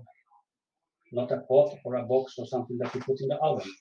not 1.12 1.32
a 1.32 1.42
pot 1.50 1.76
or 1.84 1.96
a 1.96 2.04
box 2.04 2.36
or 2.38 2.46
something 2.48 2.78
that 2.80 2.94
we 2.94 3.02
put 3.02 3.22
in 3.22 3.30
the 3.30 3.38
oven. 3.38 3.72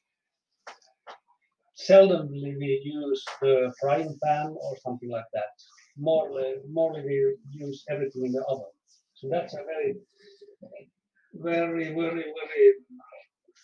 Seldomly 1.89 2.57
we 2.59 2.81
use 2.85 3.25
the 3.43 3.73
frying 3.81 4.19
pan 4.23 4.55
or 4.59 4.77
something 4.83 5.11
like 5.11 5.31
that. 5.35 5.53
More, 5.99 6.29
more 6.71 6.95
we 6.95 7.37
use 7.51 7.85
everything 7.91 8.27
in 8.27 8.33
the 8.33 8.45
oven. 8.49 8.73
So 9.15 9.29
that's 9.31 9.55
a 9.55 9.65
very 9.65 9.97
very, 11.41 11.95
very, 11.95 12.25
very 12.25 12.75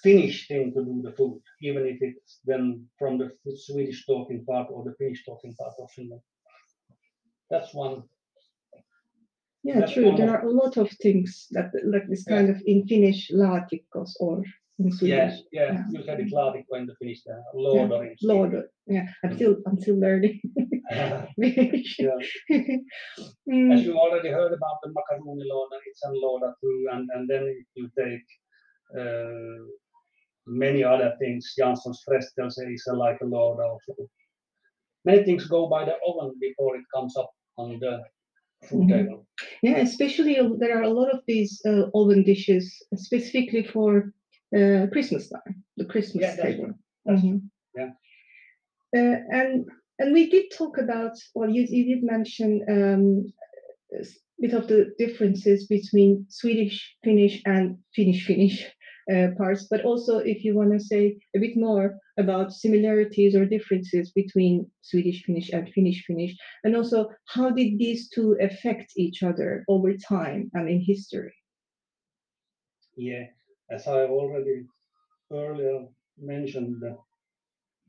Finnish 0.02 0.48
thing 0.48 0.72
to 0.74 0.84
do 0.84 1.00
the 1.04 1.12
food, 1.12 1.40
even 1.60 1.86
if 1.86 1.98
it's 2.00 2.40
then 2.44 2.84
from 2.98 3.18
the 3.18 3.30
Swedish 3.54 4.04
talking 4.04 4.44
part 4.44 4.66
or 4.70 4.82
the 4.84 4.94
Finnish 4.98 5.24
talking 5.24 5.54
part 5.54 5.74
of 5.78 5.88
Finland. 5.92 6.20
That's 7.50 7.72
one. 7.72 8.02
Yeah, 9.64 9.80
That's 9.80 9.92
true. 9.92 10.10
There 10.16 10.28
of- 10.28 10.34
are 10.34 10.46
a 10.46 10.50
lot 10.50 10.76
of 10.76 10.90
things 11.02 11.46
that 11.52 11.70
like 11.84 12.06
this 12.08 12.24
Yeah. 12.26 12.36
kind 12.36 12.48
of 12.50 12.58
in 12.66 12.86
Finnish 12.88 13.30
laatikos 13.30 14.10
or 14.20 14.42
in 14.78 14.90
Swedish. 14.90 15.08
Yeah, 15.12 15.36
yeah, 15.58 15.72
Yeah. 15.72 15.84
you 15.92 16.02
said 16.06 16.18
it 16.20 16.32
laatikko 16.32 16.72
in 16.80 16.86
the 16.86 16.94
Finnish, 17.00 17.20
uh, 17.28 18.02
in 18.08 18.16
Swedish. 18.18 18.64
Yeah, 18.86 19.06
I'm 19.24 19.34
still 19.36 19.54
I'm 19.66 19.78
still 19.80 19.98
learning. 20.06 20.40
Yeah. 20.92 21.26
Mm, 23.48 23.72
As 23.74 23.80
you 23.84 23.94
already 23.98 24.28
heard 24.28 24.52
about 24.58 24.78
the 24.82 24.90
macaroni 24.96 25.44
låda, 25.50 25.76
it's 25.88 26.02
a 26.04 26.10
låda 26.10 26.48
too, 26.60 26.78
and, 26.92 27.08
and 27.14 27.28
then 27.30 27.44
if 27.62 27.66
you 27.76 27.86
take 28.02 28.26
uh, 28.98 29.58
many 30.46 30.82
other 30.84 31.10
things, 31.18 31.54
Jansson's 31.58 32.02
Frestelse 32.06 32.58
is 32.74 32.84
a, 32.88 32.94
like 32.94 33.18
a 33.22 33.24
låda 33.24 33.64
also. 33.72 33.92
Many 35.04 35.22
things 35.24 35.46
go 35.46 35.66
by 35.68 35.84
the 35.84 35.96
oven 36.06 36.30
before 36.40 36.76
it 36.76 36.84
comes 36.94 37.16
up 37.16 37.30
on 37.58 37.78
the 37.80 37.94
food 38.64 38.88
Mhm. 38.88 39.24
yeah, 39.62 39.78
especially 39.78 40.38
uh, 40.38 40.50
there 40.58 40.76
are 40.78 40.82
a 40.82 40.90
lot 41.00 41.10
of 41.14 41.20
these 41.26 41.60
uh, 41.66 41.84
oven 41.94 42.22
dishes 42.22 42.64
specifically 42.94 43.64
for 43.64 44.12
uh, 44.56 44.86
Christmas 44.92 45.28
time, 45.28 45.64
the 45.76 45.84
Christmas 45.84 46.22
Yeah, 46.24 46.36
table. 46.36 46.70
That's 47.04 47.22
Mhm. 47.22 47.50
Yeah. 47.76 47.90
Uh, 48.96 49.16
and 49.30 49.66
and 49.98 50.12
we 50.12 50.28
did 50.30 50.46
talk 50.50 50.78
about 50.78 51.12
well, 51.34 51.50
you 51.50 51.62
you 51.68 51.84
did 51.94 52.02
mention 52.04 52.50
um, 52.68 53.32
a 53.98 54.04
bit 54.40 54.52
of 54.54 54.68
the 54.68 54.92
differences 54.98 55.66
between 55.66 56.26
Swedish 56.28 56.96
Finnish 57.04 57.42
and 57.46 57.78
Finnish 57.94 58.26
Finnish 58.26 58.70
Uh, 59.10 59.28
parts, 59.36 59.66
but 59.68 59.84
also 59.84 60.18
if 60.18 60.44
you 60.44 60.54
want 60.54 60.70
to 60.70 60.78
say 60.78 61.18
a 61.34 61.38
bit 61.40 61.56
more 61.56 61.98
about 62.18 62.52
similarities 62.52 63.34
or 63.34 63.44
differences 63.44 64.12
between 64.12 64.70
Swedish 64.82 65.24
Finnish 65.24 65.50
and 65.50 65.68
Finnish 65.70 66.04
Finnish, 66.06 66.36
and 66.62 66.76
also 66.76 67.08
how 67.26 67.50
did 67.50 67.78
these 67.78 68.08
two 68.10 68.36
affect 68.40 68.92
each 68.96 69.24
other 69.24 69.64
over 69.66 69.96
time 69.96 70.48
and 70.54 70.68
in 70.68 70.80
history? 70.80 71.34
Yeah, 72.96 73.26
as 73.70 73.88
I 73.88 74.02
already 74.02 74.66
earlier 75.32 75.88
mentioned, 76.16 76.80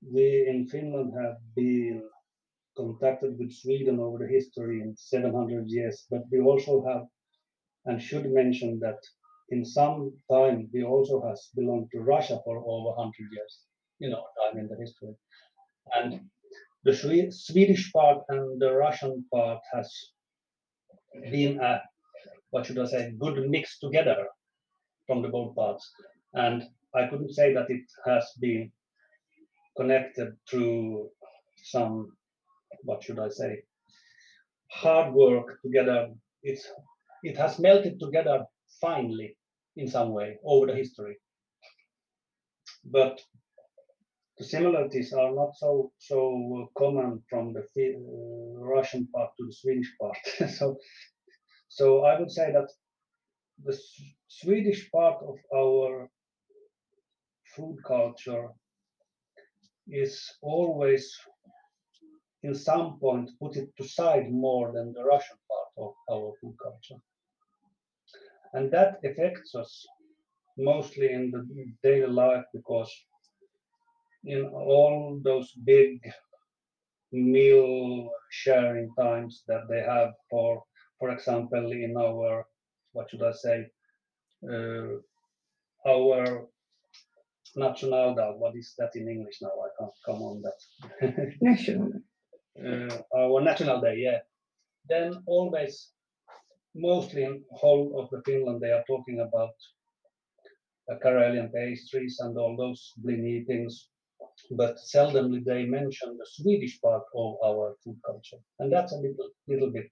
we 0.02 0.48
in 0.48 0.66
Finland 0.66 1.14
have 1.14 1.38
been 1.56 2.02
contacted 2.76 3.38
with 3.38 3.54
Sweden 3.54 4.00
over 4.00 4.18
the 4.18 4.28
history 4.28 4.82
in 4.82 4.96
700 4.98 5.68
years, 5.68 6.08
but 6.10 6.24
we 6.32 6.40
also 6.40 6.84
have 6.88 7.04
and 7.86 8.02
should 8.02 8.32
mention 8.32 8.80
that 8.80 9.00
in 9.50 9.66
some 9.66 10.14
time 10.32 10.70
we 10.74 10.84
also 10.84 11.22
has 11.28 11.50
belonged 11.56 11.90
to 11.92 12.00
Russia 12.02 12.40
for 12.46 12.58
over 12.58 12.90
100 12.96 13.14
years, 13.32 13.60
you 14.00 14.10
know, 14.10 14.24
time 14.40 14.60
in 14.60 14.68
the 14.68 14.78
history. 14.78 15.16
And 15.96 16.22
the 16.84 16.94
Swe- 16.94 17.32
Swedish 17.32 17.92
part 17.94 18.24
and 18.30 18.62
the 18.62 18.74
Russian 18.74 19.26
part 19.34 19.60
has 19.74 19.92
been 21.32 21.60
a, 21.60 21.82
what 22.52 22.66
should 22.66 22.80
I 22.80 22.86
say, 22.86 23.14
good 23.20 23.50
mix 23.50 23.80
together 23.80 24.28
from 25.08 25.22
the 25.22 25.30
both 25.30 25.56
parts. 25.56 25.92
And 26.34 26.64
I 26.96 27.08
couldn't 27.08 27.34
say 27.34 27.54
that 27.54 27.70
it 27.70 27.84
has 28.06 28.26
been 28.40 28.72
connected 29.78 30.34
through 30.50 31.10
some, 31.64 32.16
what 32.84 33.04
should 33.04 33.20
I 33.20 33.30
say, 33.30 33.64
hard 34.72 35.14
work 35.14 35.62
together. 35.64 36.10
It's 36.44 36.68
it 37.24 37.38
has 37.38 37.60
melted 37.60 38.00
together 38.00 38.46
finely 38.84 39.38
in 39.78 39.88
some 39.88 40.12
way 40.12 40.38
over 40.44 40.68
the 40.68 40.76
history. 40.76 41.16
But 42.84 43.22
the 44.38 44.44
similarities 44.44 45.14
are 45.14 45.34
not 45.34 45.52
so 45.56 45.92
so 45.98 46.18
common 46.78 47.24
from 47.30 47.54
the 47.54 47.62
uh, 47.62 48.60
Russian 48.76 49.08
part 49.14 49.32
to 49.38 49.46
the 49.46 49.54
Swedish 49.62 49.92
part. 50.02 50.18
so 50.58 50.78
so 51.70 51.86
I 52.10 52.20
would 52.20 52.32
say 52.32 52.52
that 52.52 52.70
the 53.66 53.78
Swedish 54.28 54.92
part 54.92 55.18
of 55.32 55.38
our 55.56 56.10
food 57.56 57.78
culture 57.88 58.50
is 59.88 60.16
always 60.42 61.04
in 62.44 62.56
some 62.56 63.00
point 63.00 63.30
put 63.40 63.56
it 63.56 63.70
to 63.78 63.88
side 63.88 64.30
more 64.32 64.72
than 64.74 64.94
the 64.94 65.04
Russian 65.04 65.38
part 65.50 65.72
of 65.86 65.94
our 66.12 66.34
food 66.42 66.56
culture. 66.62 67.02
And 68.54 68.72
that 68.72 69.00
affects 69.04 69.56
us 69.56 69.86
mostly 70.58 71.12
in 71.12 71.32
the 71.32 71.42
daily 71.82 72.08
life 72.12 72.46
because 72.54 72.92
in 74.24 74.46
all 74.46 75.20
those 75.24 75.52
big 75.66 76.00
meal 77.12 78.10
sharing 78.32 78.94
times 78.96 79.44
that 79.48 79.68
they 79.70 79.82
have 79.82 80.14
for 80.30 80.64
for 81.00 81.10
example 81.12 81.72
in 81.72 81.96
our 81.98 82.46
what 82.94 83.10
should 83.10 83.22
i 83.22 83.32
say 83.32 83.68
uh, 84.50 84.96
our 85.88 86.48
national 87.56 88.16
what 88.38 88.56
is 88.56 88.74
that 88.78 88.96
in 88.96 89.08
english 89.08 89.38
now? 89.42 89.50
I 89.50 89.70
can't 89.78 89.92
come 90.06 90.22
on 90.22 90.42
that. 90.42 91.36
National. 91.42 91.92
Uh, 92.56 92.98
our 93.18 93.42
national 93.42 93.82
day 93.82 93.96
yeah. 93.98 94.20
Then 94.88 95.24
always 95.26 95.90
mostly 96.76 97.24
in 97.24 97.44
whole 97.52 98.00
of 98.00 98.10
the 98.12 98.22
finland 98.26 98.62
they 98.62 98.72
are 98.72 98.84
talking 98.88 99.20
about 99.20 99.56
uh, 100.92 100.96
Karelian 101.04 101.50
pastries 101.54 102.18
and 102.20 102.38
all 102.38 102.56
those 102.58 102.94
blini 103.04 103.46
things 103.46 103.90
but 104.52 104.78
seldomly 104.78 105.44
they 105.44 105.66
mention 105.66 106.18
the 106.18 106.26
Swedish 106.26 106.80
part 106.82 107.04
of 107.16 107.36
our 107.46 107.76
food 107.84 107.98
culture. 108.06 108.38
And 108.60 108.72
that's 108.72 108.92
a 108.92 108.98
little, 108.98 109.30
little 109.48 109.72
bit 109.72 109.90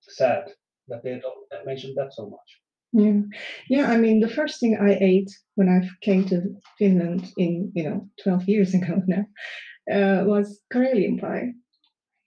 sad 0.00 0.52
that 0.88 1.02
they 1.02 1.20
don't 1.20 1.66
mention 1.66 1.94
that 1.96 2.12
so 2.12 2.28
much. 2.28 2.60
Yeah, 2.92 3.20
yeah. 3.70 3.90
I 3.90 3.96
mean, 3.96 4.20
the 4.20 4.28
first 4.28 4.60
thing 4.60 4.76
I 4.78 4.98
ate 5.00 5.30
when 5.54 5.68
I 5.68 5.88
came 6.02 6.26
to 6.26 6.42
Finland 6.78 7.32
in 7.38 7.72
you 7.74 7.84
know 7.84 8.08
12 8.22 8.48
years 8.48 8.74
ago 8.78 9.02
now 9.06 9.24
uh, 9.90 10.24
was 10.24 10.60
Karelian 10.72 11.18
pie. 11.18 11.52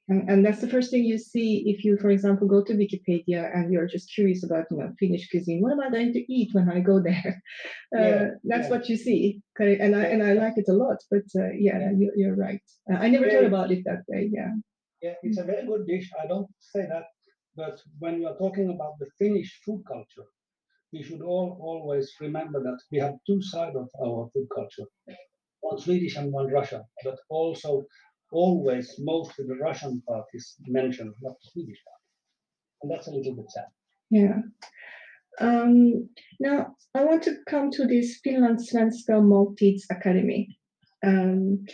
And, 0.08 0.30
and, 0.30 0.46
that's 0.46 0.62
the 0.62 0.68
first 0.68 0.92
thing 0.92 1.04
you 1.04 1.18
see 1.18 1.64
if 1.66 1.84
you, 1.84 1.98
for 1.98 2.12
example, 2.12 2.48
go 2.48 2.64
to 2.64 2.74
Wikipedia 2.74 3.50
and 3.56 3.74
you're 3.74 3.88
just 3.88 4.14
curious 4.14 4.44
about, 4.44 4.66
you 4.70 4.78
know, 4.78 4.94
Finnish 5.00 5.28
cuisine. 5.30 5.62
What 5.64 5.72
am 5.72 5.80
I 5.80 5.90
going 5.90 6.14
to 6.14 6.32
eat 6.32 6.50
when 6.54 6.70
I 6.70 6.80
go 6.80 7.02
there? 7.02 7.42
Uh, 7.96 8.02
yeah, 8.02 8.28
that's 8.44 8.64
yeah. 8.64 8.70
what 8.70 8.90
you 8.90 8.98
see. 8.98 9.42
And 9.58 9.96
I 9.96 10.04
and 10.04 10.22
I 10.22 10.34
like 10.34 10.58
it 10.58 10.66
a 10.68 10.74
lot. 10.74 10.98
But 11.10 11.24
uh, 11.40 11.52
yeah, 11.58 11.92
you, 11.96 12.28
are 12.28 12.36
right. 12.36 12.62
Uh, 12.92 12.98
I 12.98 13.08
never 13.08 13.30
thought 13.30 13.46
about 13.46 13.72
it 13.72 13.84
that 13.86 14.02
way. 14.10 14.30
Yeah. 14.34 14.52
Yeah, 15.02 15.14
it's 15.24 15.38
a 15.38 15.44
very 15.44 15.66
good 15.66 15.88
dish. 15.88 16.10
I 16.22 16.28
don't 16.28 16.50
say 16.60 16.82
that, 16.88 17.06
but 17.56 17.80
when 18.00 18.20
you 18.20 18.28
are 18.28 18.38
talking 18.38 18.70
about 18.70 19.00
the 19.00 19.08
Finnish 19.18 19.62
food 19.64 19.84
culture, 19.88 20.28
we 20.92 21.04
should 21.04 21.22
all 21.22 21.58
always 21.62 22.12
remember 22.20 22.62
that 22.64 22.80
we 22.92 22.98
have 23.00 23.16
two 23.28 23.42
sides 23.42 23.76
of 23.76 23.88
our 24.04 24.30
food 24.34 24.48
culture, 24.54 24.88
one 25.62 25.80
Swedish 25.80 26.16
and 26.18 26.34
one 26.34 26.52
Russian, 26.52 26.84
but 27.04 27.18
also 27.30 27.86
always 28.36 28.96
mostly 29.00 29.46
the 29.48 29.56
Russian 29.56 30.02
part 30.08 30.26
is 30.34 30.56
mentioned, 30.68 31.14
not 31.22 31.36
the 31.42 31.50
Swedish 31.52 31.82
part. 31.86 32.02
And 32.82 32.92
that's 32.92 33.08
a 33.08 33.12
little 33.12 33.36
bit 33.36 33.50
sad. 33.50 33.70
Yeah. 34.12 34.42
Um, 35.40 36.10
now, 36.40 36.76
I 36.94 37.04
want 37.04 37.24
to 37.24 37.38
come 37.50 37.72
to 37.72 37.86
this 37.88 38.20
Finland 38.24 38.60
Svenska 38.60 39.16
Måltids 39.32 39.84
Academy. 39.90 40.58
Um, 41.06 41.66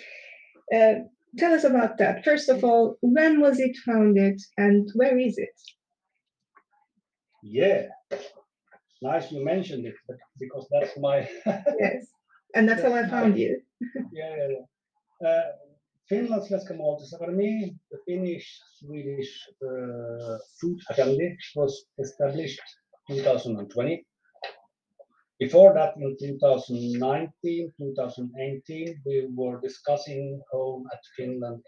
uh, 0.74 0.96
tell 1.38 1.54
us 1.54 1.64
about 1.64 1.98
that. 1.98 2.24
First 2.24 2.50
of 2.50 2.64
all, 2.64 2.98
when 3.02 3.42
was 3.42 3.60
it 3.60 3.76
founded 3.86 4.40
and 4.58 4.90
where 4.96 5.18
is 5.18 5.38
it? 5.38 5.58
Yeah, 7.44 7.88
nice 9.02 9.32
you 9.32 9.44
mentioned 9.44 9.86
it 9.88 9.96
because 10.40 10.68
that's 10.72 10.98
my. 10.98 11.28
yes, 11.80 12.06
and 12.56 12.70
that's 12.70 12.84
how 12.84 12.94
I 12.94 13.08
found 13.08 13.38
you. 13.38 13.62
yeah, 14.14 14.36
yeah, 14.38 14.48
yeah. 14.50 15.28
Uh, 15.28 15.44
Finlands 16.12 16.48
Svenska 16.48 16.74
Måltidsakademi, 16.74 17.74
the 17.92 17.98
Finnish-Swedish 18.06 19.32
uh, 19.64 20.38
Food 20.60 20.80
Academy, 20.90 21.38
was 21.56 21.86
established 22.00 22.60
2020. 23.08 24.06
Before 25.40 25.74
that, 25.74 25.96
in 25.96 26.18
2019, 26.20 27.72
2018, 27.78 29.02
we 29.06 29.30
were 29.34 29.62
discussing 29.62 30.42
home 30.52 30.84
at 30.92 31.00
Finland. 31.16 31.64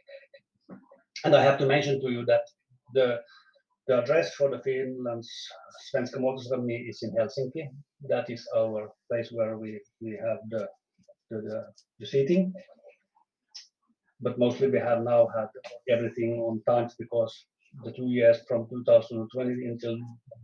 And 1.24 1.36
I 1.36 1.42
have 1.42 1.58
to 1.60 1.66
mention 1.66 2.02
to 2.02 2.12
you 2.12 2.26
that 2.26 2.44
the, 2.94 3.22
the 3.88 4.00
address 4.00 4.36
for 4.36 4.50
the 4.50 4.60
Finland's 4.60 5.32
Svenska 5.88 6.20
Måltidsakademi 6.20 6.90
is 6.90 7.02
in 7.02 7.16
Helsinki. 7.16 7.70
That 8.10 8.30
is 8.30 8.46
our 8.58 8.92
place 9.10 9.32
where 9.32 9.58
we, 9.58 9.80
we 10.02 10.20
have 10.28 10.40
the, 10.50 10.68
the, 11.30 11.38
the, 11.42 11.60
the 12.00 12.06
seating 12.06 12.54
but 14.24 14.40
mostly 14.40 14.70
we 14.70 14.80
have 14.80 15.04
now 15.04 15.28
had 15.36 15.50
everything 15.90 16.40
on 16.40 16.62
times 16.68 16.96
because 16.98 17.46
the 17.84 17.92
two 17.92 18.08
years 18.08 18.38
from 18.48 18.68
2020 18.70 19.66
until 19.66 19.98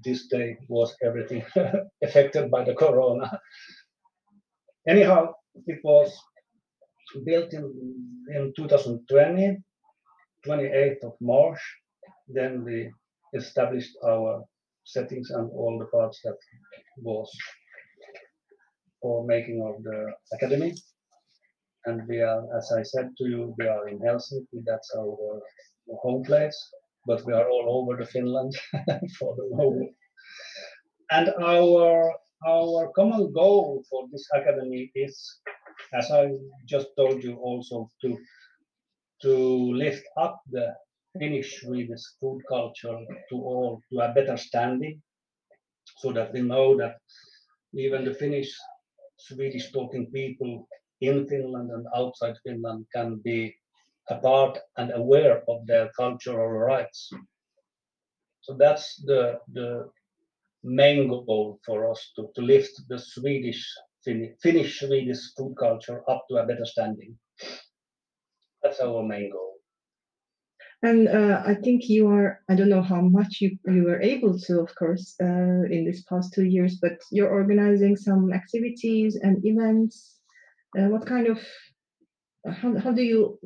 this 0.04 0.28
day 0.28 0.58
was 0.68 0.96
everything 1.04 1.44
affected 2.04 2.50
by 2.50 2.64
the 2.64 2.74
corona. 2.74 3.40
Anyhow, 4.88 5.34
it 5.68 5.80
was 5.84 6.18
built 7.26 7.54
in, 7.54 7.64
in 8.36 8.54
2020, 8.56 9.58
28th 10.46 11.04
of 11.04 11.14
March. 11.22 11.60
Then 12.28 12.64
we 12.64 12.92
established 13.36 13.96
our 14.06 14.44
settings 14.84 15.30
and 15.30 15.52
all 15.52 15.78
the 15.78 15.86
parts 15.86 16.20
that 16.24 16.38
was 16.98 17.30
for 19.02 19.26
making 19.26 19.62
of 19.62 19.84
the 19.84 20.12
academy 20.34 20.74
and 21.86 22.08
we 22.08 22.22
are, 22.22 22.44
as 22.58 22.72
I 22.72 22.84
said 22.84 23.12
to 23.18 23.26
you, 23.26 23.56
we 23.58 23.68
are 23.68 23.88
in 23.88 24.00
Helsinki. 24.00 24.64
That's 24.66 24.92
our 24.98 25.42
home 26.04 26.24
place, 26.24 26.58
but 27.06 27.26
we 27.26 27.34
are 27.34 27.50
all 27.50 27.66
over 27.82 27.98
the 27.98 28.06
Finland 28.06 28.54
for 29.20 29.36
the 29.36 29.48
moment. 29.56 29.92
And 31.12 31.30
our 31.42 32.14
our 32.48 32.92
common 32.96 33.34
goal 33.34 33.84
for 33.90 34.08
this 34.12 34.26
academy 34.34 34.92
is, 34.96 35.42
as 35.94 36.12
I 36.12 36.32
just 36.66 36.88
told 36.98 37.24
you, 37.24 37.36
also 37.36 37.90
to 38.02 38.18
to 39.24 39.34
lift 39.74 40.06
up 40.18 40.40
the 40.52 40.74
Finnish 41.18 41.62
Swedish 41.62 42.04
food 42.20 42.42
culture 42.48 43.00
to 43.30 43.36
all 43.36 43.82
to 43.92 44.00
a 44.00 44.14
better 44.14 44.38
standing, 44.38 45.02
so 45.98 46.12
that 46.14 46.32
we 46.34 46.42
know 46.42 46.78
that 46.78 46.98
even 47.74 48.06
the 48.06 48.14
Finnish 48.14 48.52
Swedish 49.18 49.72
talking 49.72 50.12
people 50.12 50.68
in 51.02 51.28
Finland 51.28 51.72
and 51.72 51.86
outside 51.96 52.36
Finland 52.44 52.86
can 52.96 53.22
be 53.24 53.56
apart 54.10 54.58
and 54.78 54.92
aware 54.92 55.44
of 55.48 55.66
their 55.66 55.90
cultural 55.96 56.50
rights. 56.50 57.10
So 58.42 58.56
that's 58.58 58.96
the 59.06 59.40
the 59.54 59.90
main 60.64 61.08
goal 61.08 61.60
for 61.66 61.90
us 61.92 62.12
to, 62.16 62.30
to 62.36 62.42
lift 62.42 62.74
the 62.90 63.00
Swedish 63.00 63.64
Finnish 64.44 64.80
Swedish 64.80 65.34
food 65.36 65.56
culture 65.58 66.04
up 66.10 66.26
to 66.30 66.38
a 66.38 66.46
better 66.46 66.66
standing. 66.66 67.18
That's 68.64 68.80
our 68.80 69.04
main 69.04 69.32
goal. 69.32 69.50
And 70.82 71.10
uh, 71.10 71.44
I 71.46 71.56
think 71.56 71.90
you 71.90 72.08
are, 72.08 72.40
I 72.50 72.56
don't 72.56 72.70
know 72.70 72.82
how 72.82 73.02
much 73.02 73.42
you, 73.42 73.58
you 73.66 73.84
were 73.84 74.02
able 74.02 74.40
to, 74.40 74.62
of 74.62 74.74
course, 74.76 75.16
uh, 75.22 75.64
in 75.70 75.84
this 75.86 76.04
past 76.04 76.34
two 76.34 76.46
years, 76.46 76.78
but 76.82 77.02
you're 77.12 77.30
organizing 77.30 77.98
some 77.98 78.32
activities 78.32 79.18
and 79.22 79.46
events 79.46 80.19
uh, 80.78 80.88
what 80.88 81.06
kind 81.06 81.28
of 81.28 81.40
how, 82.46 82.78
how 82.78 82.92
do 82.92 83.02
you 83.02 83.40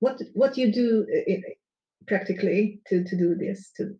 what 0.00 0.20
what 0.34 0.56
you 0.56 0.72
do 0.72 1.06
it, 1.08 1.58
practically 2.06 2.80
to 2.86 3.04
to 3.04 3.16
do 3.16 3.34
this 3.34 3.70
to 3.76 3.94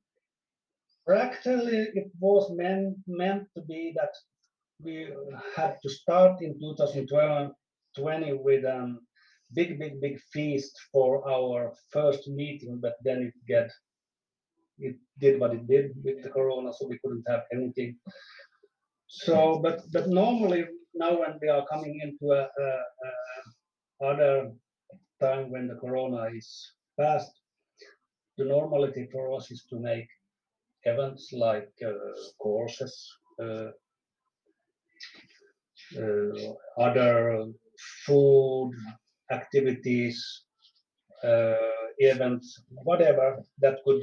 practically 1.07 1.89
it 1.95 2.11
was 2.21 2.51
meant 2.57 2.97
meant 3.07 3.47
to 3.55 3.63
be 3.63 3.93
that 3.97 4.15
we 4.81 5.09
had 5.57 5.77
to 5.83 5.91
start 5.91 6.41
in 6.41 6.59
2020 6.61 8.33
with 8.35 8.65
a 8.65 8.79
um, 8.79 9.01
big 9.55 9.79
big 9.79 10.01
big 10.01 10.21
feast 10.33 10.79
for 10.93 11.29
our 11.29 11.73
first 11.91 12.29
meeting 12.29 12.79
but 12.81 12.95
then 13.05 13.23
it 13.23 13.35
get 13.47 13.71
it 14.79 14.97
did 15.19 15.41
what 15.41 15.53
it 15.53 15.67
did 15.67 15.93
with 16.05 16.23
the 16.23 16.31
corona 16.31 16.73
so 16.73 16.87
we 16.87 16.99
couldn't 16.99 17.25
have 17.29 17.45
anything. 17.53 17.97
So, 19.07 19.61
but 19.63 19.81
but 19.93 20.09
normally 20.09 20.67
now 20.99 21.19
when 21.21 21.39
we 21.41 21.49
are 21.49 21.65
coming 21.67 22.01
into 22.03 22.33
a, 22.33 22.43
a, 22.43 22.69
a 23.07 24.07
other 24.11 24.53
time 25.21 25.51
when 25.51 25.69
the 25.69 25.75
corona 25.77 26.29
is 26.35 26.73
past, 26.99 27.33
the 28.37 28.45
normality 28.45 29.09
for 29.13 29.35
us 29.37 29.51
is 29.51 29.65
to 29.71 29.79
make 29.81 30.09
events 30.85 31.33
like 31.33 31.71
uh, 31.85 31.93
courses, 32.39 32.95
uh, 33.43 33.71
uh, 36.01 36.53
other 36.79 37.47
food 38.07 38.73
activities, 39.31 40.45
uh, 41.25 41.55
events, 41.99 42.63
whatever 42.85 43.43
that 43.59 43.79
could 43.85 44.03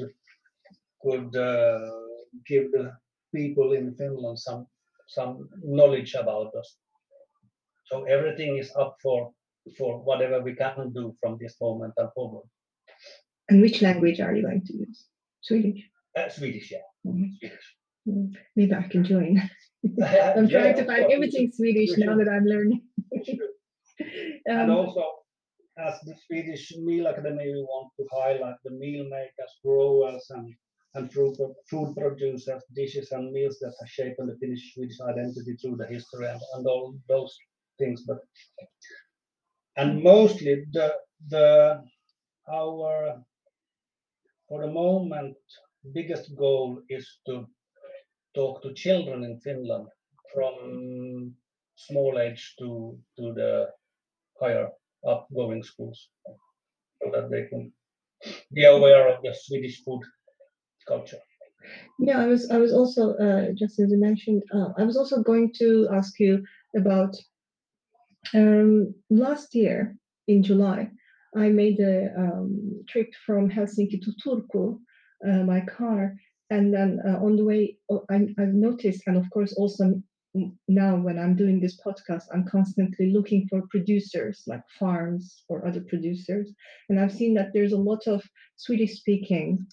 could 1.02 1.36
uh, 1.36 1.92
give 2.46 2.72
the 2.72 2.92
people 3.34 3.74
in 3.74 3.96
Finland 3.96 4.40
some 4.40 4.68
some 5.08 5.50
knowledge 5.64 6.16
about 6.16 6.54
us. 6.56 6.78
So 7.86 8.04
everything 8.06 8.58
is 8.58 8.72
up 8.76 8.96
for 9.02 9.32
for 9.78 10.04
whatever 10.04 10.42
we 10.42 10.54
can 10.56 10.92
do 10.94 11.16
from 11.22 11.38
this 11.42 11.56
moment 11.62 11.94
and 11.98 12.10
forward. 12.14 12.46
And 13.50 13.62
which 13.62 13.82
language 13.82 14.20
are 14.20 14.36
you 14.36 14.44
going 14.44 14.64
to 14.66 14.74
use? 14.78 15.06
Swedish. 15.42 15.82
Uh, 16.18 16.30
Swedish, 16.30 16.72
yeah. 16.72 16.86
Mhm. 17.06 17.30
Swedish. 17.40 17.68
Mm, 18.08 18.36
Maybe 18.56 18.74
I 18.74 18.88
can 18.88 19.04
join. 19.04 19.42
I'm 19.86 20.46
Yeah, 20.48 20.60
trying 20.60 20.76
to 20.78 20.86
find 20.86 21.12
everything 21.12 21.52
Swedish 21.52 21.98
now 21.98 22.16
that 22.18 22.30
I'm 22.30 22.46
learning. 22.46 22.82
should. 23.24 23.40
and 24.46 24.70
Um, 24.72 24.78
also, 24.78 25.04
as 25.78 26.00
the 26.02 26.16
Swedish 26.26 26.72
Meal 26.78 27.08
Academy, 27.08 27.48
we 27.52 27.62
want 27.74 27.90
to 28.00 28.06
highlight 28.18 28.60
the 28.64 28.72
meal 28.72 29.04
makers, 29.10 29.54
growers, 29.64 30.26
and 30.30 30.54
and 30.96 31.12
food, 31.12 31.36
food 31.70 31.94
producers, 31.98 32.64
dishes 32.74 33.12
and 33.12 33.32
meals 33.34 33.58
that 33.60 33.74
have 33.80 33.90
shaped 33.90 34.18
the 34.18 34.38
Finnish 34.40 34.74
Swedish 34.74 35.00
identity 35.02 35.54
through 35.58 35.76
the 35.76 35.88
history 35.96 36.26
and, 36.34 36.42
and 36.56 36.66
all 36.68 36.96
those 37.10 37.34
things. 37.78 38.04
But 38.08 38.20
and 39.78 40.04
mostly 40.04 40.66
the 40.72 40.94
the 41.30 41.82
our 42.52 43.22
for 44.48 44.62
the 44.62 44.72
moment 44.72 45.38
biggest 45.94 46.36
goal 46.36 46.82
is 46.90 47.20
to 47.26 47.46
talk 48.36 48.62
to 48.62 48.74
children 48.74 49.24
in 49.24 49.40
Finland 49.40 49.88
from 50.34 51.36
small 51.76 52.20
age 52.20 52.56
to 52.60 52.98
to 53.18 53.34
the 53.34 53.68
higher 54.40 54.70
up 55.08 55.28
going 55.34 55.64
schools 55.64 56.10
so 57.00 57.12
that 57.12 57.30
they 57.30 57.46
can 57.50 57.72
be 58.54 58.66
aware 58.66 59.08
of 59.08 59.22
the 59.24 59.34
Swedish 59.34 59.84
food 59.84 60.02
culture. 60.88 61.20
Yeah, 62.00 62.22
I 62.22 62.28
was. 62.28 62.50
I 62.52 62.58
was 62.58 62.74
also 62.74 63.14
uh, 63.16 63.52
just 63.56 63.80
as 63.80 63.92
you 63.92 63.98
mentioned. 63.98 64.44
Uh, 64.54 64.70
I 64.78 64.84
was 64.84 64.98
also 64.98 65.24
going 65.24 65.52
to 65.60 65.88
ask 65.92 66.20
you 66.20 66.44
about 66.76 67.16
um, 68.34 68.94
last 69.10 69.56
year 69.56 69.96
in 70.28 70.44
July. 70.44 70.90
I 71.36 71.50
made 71.50 71.80
a 71.80 72.14
um, 72.18 72.84
trip 72.88 73.10
from 73.26 73.50
Helsinki 73.50 74.02
to 74.02 74.14
Turku 74.24 74.80
uh, 75.28 75.44
by 75.44 75.62
car, 75.62 76.16
and 76.50 76.74
then 76.74 77.00
uh, 77.06 77.18
on 77.18 77.36
the 77.36 77.44
way, 77.44 77.78
oh, 77.92 78.06
I, 78.10 78.28
I've 78.40 78.54
noticed, 78.54 79.04
and 79.08 79.18
of 79.18 79.30
course, 79.32 79.54
also 79.54 80.02
now 80.68 80.98
when 80.98 81.18
I'm 81.18 81.36
doing 81.36 81.60
this 81.60 81.80
podcast, 81.86 82.24
I'm 82.34 82.46
constantly 82.46 83.12
looking 83.12 83.48
for 83.50 83.64
producers 83.70 84.44
like 84.48 84.62
farms 84.80 85.44
or 85.50 85.66
other 85.66 85.82
producers, 85.82 86.52
and 86.90 87.00
I've 87.00 87.14
seen 87.14 87.34
that 87.36 87.52
there's 87.54 87.74
a 87.74 87.78
lot 87.78 88.08
of 88.08 88.24
Swedish-speaking 88.58 89.66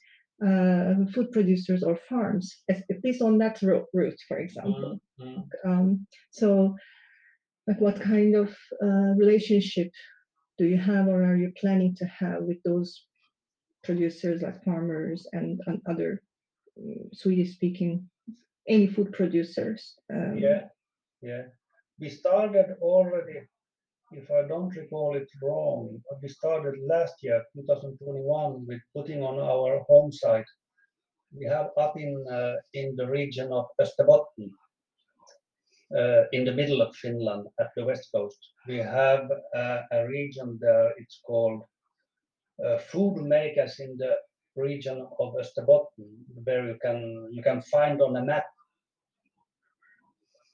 uh, 0.44 0.94
food 1.14 1.30
producers 1.32 1.82
or 1.82 1.98
farms, 2.08 2.62
at, 2.68 2.82
least 3.04 3.22
on 3.22 3.38
that 3.38 3.60
route, 3.62 4.18
for 4.26 4.38
example. 4.38 4.98
Mm, 5.20 5.44
Um, 5.64 6.06
so, 6.30 6.74
like, 7.66 7.80
what 7.80 8.00
kind 8.00 8.34
of 8.34 8.54
uh, 8.82 9.14
relationship 9.16 9.90
do 10.58 10.66
you 10.66 10.78
have, 10.78 11.08
or 11.08 11.24
are 11.24 11.36
you 11.36 11.52
planning 11.60 11.94
to 11.96 12.04
have 12.06 12.42
with 12.42 12.62
those 12.64 13.06
producers, 13.84 14.42
like 14.42 14.64
farmers 14.64 15.26
and, 15.32 15.60
and 15.66 15.80
other 15.88 16.22
um, 16.78 17.08
Swedish-speaking 17.12 18.08
any 18.68 18.86
food 18.86 19.12
producers? 19.12 19.94
Um, 20.12 20.38
Yeah, 20.38 20.64
yeah. 21.20 21.44
We 21.98 22.08
started 22.08 22.76
already, 22.80 23.40
if 24.12 24.30
I 24.30 24.46
don't 24.48 24.74
recall 24.76 25.16
it 25.16 25.28
wrong, 25.42 26.00
but 26.08 26.20
we 26.22 26.28
started 26.28 26.74
last 26.86 27.14
year, 27.22 27.42
2021, 27.54 28.66
with 28.66 28.80
putting 28.94 29.22
on 29.22 29.38
our 29.38 29.80
home 29.88 30.12
site. 30.12 30.50
We 31.34 31.46
have 31.46 31.70
up 31.78 31.96
in 31.96 32.26
uh, 32.30 32.56
in 32.74 32.94
the 32.94 33.08
region 33.08 33.52
of 33.52 33.66
Österbotten, 33.80 34.50
uh, 35.98 36.24
in 36.32 36.44
the 36.44 36.52
middle 36.52 36.80
of 36.82 36.94
Finland, 36.96 37.46
at 37.60 37.70
the 37.76 37.84
west 37.84 38.08
coast. 38.14 38.38
We 38.66 38.78
have 38.78 39.30
uh, 39.54 39.80
a 39.92 40.06
region 40.08 40.58
there. 40.60 40.92
It's 40.96 41.20
called 41.26 41.62
uh, 42.64 42.78
food 42.78 43.22
makers 43.22 43.80
in 43.80 43.96
the 43.96 44.16
region 44.56 45.06
of 45.18 45.34
Österbotten, 45.34 46.06
where 46.44 46.66
you 46.68 46.78
can 46.82 47.28
you 47.30 47.42
can 47.42 47.62
find 47.62 48.00
on 48.02 48.16
a 48.16 48.24
map 48.24 48.44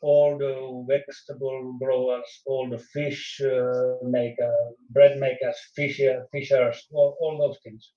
all 0.01 0.39
the 0.39 0.85
vegetable 0.87 1.77
growers, 1.81 2.43
all 2.47 2.69
the 2.71 2.79
fish 2.79 3.41
uh, 3.41 3.97
maker, 4.03 4.55
bread 4.91 5.19
makers, 5.19 5.57
fisher, 5.75 6.27
fishers, 6.31 6.87
all, 6.93 7.17
all 7.21 7.39
those 7.39 7.59
things. 7.65 7.93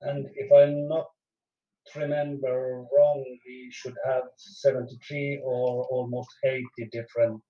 And 0.00 0.26
if 0.34 0.50
I'm 0.50 0.88
not 0.88 1.06
remember 1.96 2.84
wrong, 2.96 3.24
we 3.46 3.68
should 3.72 3.94
have 4.06 4.24
73 4.36 5.42
or 5.44 5.84
almost 5.90 6.30
80 6.44 6.64
different 6.90 7.40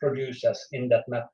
producers 0.00 0.66
in 0.72 0.88
that 0.88 1.04
map. 1.08 1.28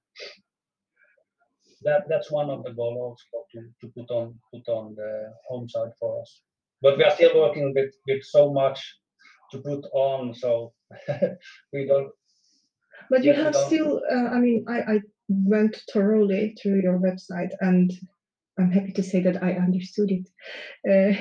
That 1.83 2.03
that's 2.09 2.31
one 2.31 2.51
of 2.51 2.63
the 2.63 2.73
goals 2.73 3.19
to, 3.53 3.61
to 3.81 3.93
put 3.97 4.11
on 4.11 4.39
put 4.53 4.69
on 4.69 4.95
the 4.95 5.33
home 5.49 5.69
side 5.69 5.93
for 5.99 6.21
us. 6.21 6.43
But 6.83 6.97
we 6.99 7.05
are 7.05 7.11
still 7.11 7.35
working 7.35 7.73
with, 7.75 7.93
with 8.07 8.23
so 8.23 8.53
much 8.53 8.81
to 9.53 9.59
put 9.59 9.85
on, 9.93 10.35
so 10.35 10.73
we 11.73 11.87
don't 11.87 12.11
But 13.11 13.25
you 13.25 13.33
have 13.33 13.55
still, 13.55 14.01
uh, 14.11 14.29
I 14.29 14.39
mean, 14.39 14.65
I, 14.69 14.95
I 14.95 15.01
went 15.29 15.77
thoroughly 15.93 16.57
through 16.61 16.83
your 16.83 16.99
website 16.99 17.51
and 17.61 17.93
I'm 18.61 18.71
happy 18.71 18.93
to 18.93 19.03
say 19.03 19.21
that 19.23 19.43
I 19.43 19.53
understood 19.55 20.11
it. 20.13 20.27
Uh, 20.87 21.17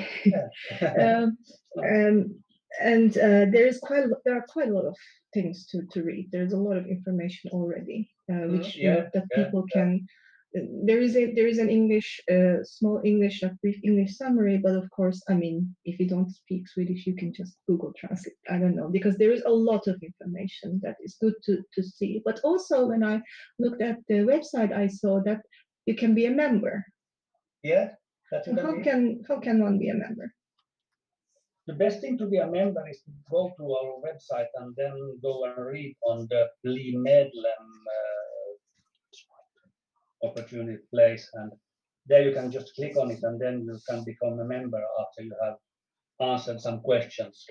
um, 1.00 1.38
um, 1.78 2.34
and 2.80 3.16
uh, 3.16 3.46
there 3.50 3.66
is 3.66 3.78
quite 3.78 4.04
there 4.24 4.36
are 4.36 4.46
quite 4.48 4.68
a 4.68 4.72
lot 4.72 4.86
of 4.86 4.96
things 5.34 5.66
to, 5.68 5.82
to 5.92 6.02
read. 6.02 6.28
There's 6.30 6.52
a 6.52 6.58
lot 6.58 6.76
of 6.76 6.86
information 6.86 7.50
already, 7.52 8.10
uh, 8.30 8.46
Mhm, 8.46 8.52
which 8.52 8.76
uh, 8.76 8.80
yeah, 8.80 9.00
that 9.14 9.26
yeah, 9.30 9.44
people 9.44 9.64
yeah. 9.74 9.82
can. 9.82 10.06
There 10.52 11.00
is 11.00 11.16
a 11.16 11.32
there 11.34 11.46
is 11.46 11.58
an 11.58 11.70
English 11.70 12.20
uh, 12.30 12.64
small 12.64 13.00
English 13.04 13.42
a 13.42 13.56
brief 13.62 13.78
English 13.84 14.16
summary, 14.16 14.58
but 14.58 14.74
of 14.74 14.90
course, 14.90 15.22
I 15.28 15.34
mean, 15.34 15.76
if 15.84 16.00
you 16.00 16.08
don't 16.08 16.30
speak 16.30 16.68
Swedish, 16.68 17.06
you 17.06 17.14
can 17.14 17.32
just 17.32 17.56
Google 17.68 17.92
Translate. 17.96 18.34
I 18.50 18.58
don't 18.58 18.74
know 18.74 18.88
because 18.88 19.16
there 19.16 19.32
is 19.32 19.42
a 19.46 19.58
lot 19.70 19.86
of 19.86 20.02
information 20.02 20.80
that 20.82 20.96
is 21.04 21.16
good 21.20 21.34
to 21.44 21.62
to 21.74 21.82
see. 21.82 22.20
But 22.24 22.40
also, 22.42 22.86
when 22.86 23.04
I 23.04 23.22
looked 23.60 23.82
at 23.82 23.98
the 24.08 24.26
website, 24.32 24.72
I 24.72 24.88
saw 24.88 25.22
that 25.22 25.40
you 25.86 25.94
can 25.94 26.14
be 26.14 26.26
a 26.26 26.38
member. 26.44 26.84
Yeah, 27.62 27.88
that's 28.30 28.48
what 28.48 28.58
I 28.58 28.62
how 28.62 28.72
mean. 28.72 28.84
can 28.84 29.24
how 29.28 29.40
can 29.40 29.62
one 29.62 29.78
be 29.78 29.88
a 29.88 29.94
member? 29.94 30.32
The 31.66 31.74
best 31.74 32.00
thing 32.00 32.18
to 32.18 32.26
be 32.26 32.38
a 32.38 32.46
member 32.46 32.82
is 32.88 33.00
to 33.04 33.12
go 33.30 33.52
to 33.56 33.64
our 33.78 33.92
website 34.06 34.48
and 34.56 34.74
then 34.76 34.94
go 35.22 35.44
and 35.44 35.66
read 35.66 35.96
on 36.04 36.26
the 36.30 36.48
Bli 36.64 36.94
medlem 36.96 37.66
uh, 37.98 38.50
opportunity 40.26 40.82
place, 40.92 41.28
and 41.34 41.52
there 42.06 42.22
you 42.22 42.32
can 42.32 42.50
just 42.50 42.74
click 42.74 42.96
on 42.96 43.10
it, 43.10 43.22
and 43.22 43.40
then 43.40 43.64
you 43.64 43.78
can 43.88 44.04
become 44.04 44.38
a 44.40 44.44
member 44.44 44.82
after 45.00 45.22
you 45.22 45.34
have 45.42 45.56
answered 46.20 46.60
some 46.60 46.80
questions. 46.80 47.44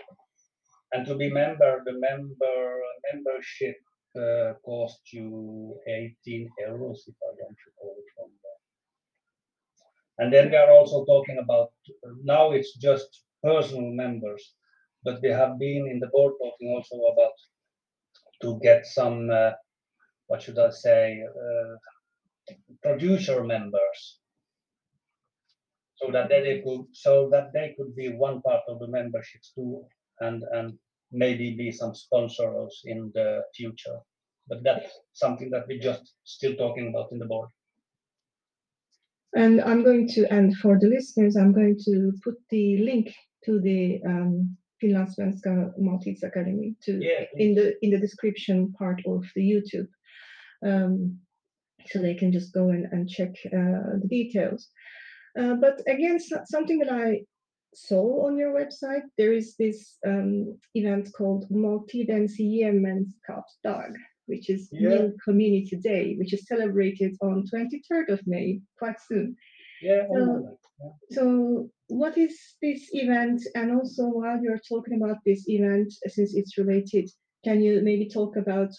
And 0.92 1.06
to 1.06 1.16
be 1.16 1.30
member, 1.30 1.82
the 1.86 1.94
member 2.00 2.82
membership 3.14 3.76
uh, 4.18 4.54
costs 4.66 5.14
you 5.14 5.76
18 5.88 6.50
euros, 6.68 6.98
if 7.08 7.16
I 7.24 7.32
don't 7.38 7.58
recall. 7.68 7.89
And 10.20 10.34
then 10.34 10.52
we 10.52 10.58
are 10.58 10.72
also 10.72 11.06
talking 11.06 11.38
about 11.38 11.70
now 12.24 12.52
it's 12.52 12.76
just 12.76 13.24
personal 13.42 13.90
members, 13.92 14.54
but 15.04 15.22
we 15.22 15.30
have 15.30 15.58
been 15.58 15.88
in 15.88 16.00
the 16.00 16.08
board 16.08 16.34
talking 16.42 16.70
also 16.76 16.98
about 17.14 17.34
to 18.42 18.60
get 18.62 18.86
some 18.86 19.30
uh, 19.30 19.52
what 20.28 20.42
should 20.42 20.60
I 20.60 20.72
say 20.72 21.24
uh, 21.24 22.54
producer 22.84 23.44
members, 23.46 24.20
so 25.96 26.12
that 26.12 26.30
they 26.30 26.62
could 26.66 26.86
so 26.92 27.30
that 27.32 27.54
they 27.54 27.74
could 27.78 27.96
be 27.96 28.10
one 28.10 28.42
part 28.42 28.64
of 28.68 28.80
the 28.80 28.88
memberships 28.88 29.54
too, 29.56 29.86
and 30.20 30.44
and 30.52 30.78
maybe 31.12 31.56
be 31.56 31.72
some 31.72 31.96
sponsors 31.96 32.82
in 32.86 33.10
the 33.16 33.42
future. 33.56 34.00
But 34.50 34.64
that's 34.64 34.92
something 35.14 35.50
that 35.52 35.66
we're 35.68 35.80
just 35.80 36.14
still 36.26 36.56
talking 36.56 36.90
about 36.90 37.12
in 37.14 37.20
the 37.20 37.26
board. 37.26 37.50
And 39.36 39.62
I'm 39.62 39.84
going 39.84 40.08
to, 40.10 40.26
and 40.34 40.56
for 40.58 40.80
the 40.80 40.88
listeners, 40.88 41.36
I'm 41.36 41.54
going 41.54 41.78
to 41.86 42.12
put 42.24 42.36
the 42.50 42.80
link 42.84 43.14
to 43.46 43.60
the 43.62 44.02
um, 44.06 44.58
Finlandssvenska 44.82 45.74
Academy 46.24 46.76
to 46.84 47.00
Yeah, 47.02 47.26
in 47.36 47.54
the 47.54 47.76
in 47.82 47.92
the 47.92 48.00
description 48.00 48.74
part 48.74 49.02
of 49.06 49.24
the 49.36 49.42
YouTube, 49.42 49.88
um, 50.66 51.20
so 51.88 52.00
they 52.00 52.16
can 52.16 52.32
just 52.32 52.54
go 52.54 52.70
in 52.70 52.88
and 52.92 53.10
check 53.10 53.30
uh, 53.46 54.00
the 54.02 54.08
details. 54.10 54.70
Uh, 55.38 55.56
but 55.56 55.82
again, 55.88 56.20
so- 56.20 56.44
something 56.46 56.80
that 56.80 56.92
I 56.92 57.26
saw 57.74 58.26
on 58.26 58.38
your 58.38 58.54
website, 58.54 59.04
there 59.18 59.34
is 59.34 59.56
this 59.58 59.98
um, 60.08 60.58
event 60.74 61.10
called 61.16 61.46
Måltidens 61.52 62.34
gemenskapsdag, 62.40 63.94
which 64.30 64.50
is 64.50 64.70
Yeah. 64.72 64.90
Meal 64.90 65.14
Community 65.28 65.76
Day, 65.92 66.16
which 66.20 66.34
is 66.34 66.48
celebrated 66.48 67.12
on 67.22 67.46
23rd 67.52 68.10
of 68.10 68.20
May, 68.28 68.62
quite 68.78 69.00
soon. 69.10 69.36
yeah, 69.82 70.08
So- 70.08 70.58
yeah. 70.82 70.92
So, 71.12 71.70
what 71.88 72.18
is 72.18 72.36
this 72.62 72.82
event? 72.94 73.42
And 73.56 73.68
also, 73.78 74.04
while 74.20 74.42
you're 74.44 74.64
talking 74.74 74.96
about 75.02 75.18
this 75.26 75.42
event, 75.50 75.92
since 76.16 76.36
it's 76.36 76.58
related, 76.58 77.10
can 77.44 77.62
you 77.62 77.82
maybe 77.82 78.08
talk 78.08 78.36
about, 78.38 78.72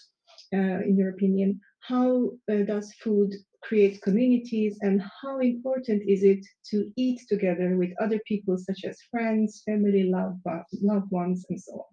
uh, 0.57 0.79
in 0.87 0.95
your 0.97 1.09
opinion, 1.09 1.59
how 1.91 2.31
uh, 2.51 2.63
does 2.71 2.93
food 3.03 3.31
create 3.61 4.01
communities 4.01 4.77
and 4.81 5.01
how 5.21 5.39
important 5.39 6.01
is 6.07 6.23
it 6.23 6.43
to 6.71 6.91
eat 6.95 7.19
together 7.29 7.77
with 7.77 7.91
other 8.03 8.19
people, 8.27 8.57
such 8.57 8.81
as 8.85 8.97
friends, 9.11 9.61
family, 9.65 10.03
loved, 10.03 10.41
loved 10.81 11.11
ones, 11.11 11.45
and 11.49 11.59
so 11.59 11.73
on? 11.73 11.90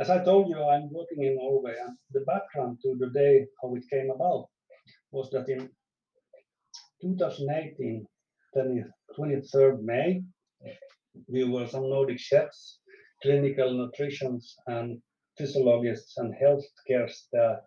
As 0.00 0.10
I 0.10 0.22
told 0.22 0.48
you, 0.48 0.62
I'm 0.62 0.92
working 0.92 1.24
in 1.24 1.34
Norway, 1.34 1.74
and 1.84 1.96
the 2.12 2.20
background 2.20 2.78
to 2.82 2.94
the 3.00 3.10
day 3.10 3.46
how 3.60 3.74
it 3.74 3.82
came 3.90 4.10
about 4.10 4.46
was 5.10 5.28
that 5.30 5.48
in 5.48 5.68
2018, 7.02 8.06
20, 8.54 8.84
23rd 9.18 9.82
May, 9.82 10.22
we 11.26 11.42
were 11.42 11.66
some 11.66 11.90
Nordic 11.90 12.20
chefs, 12.20 12.78
clinical 13.22 13.72
nutritionists, 13.72 14.54
and 14.68 15.02
physiologists 15.36 16.16
and 16.16 16.32
healthcare 16.32 17.10
staff 17.10 17.58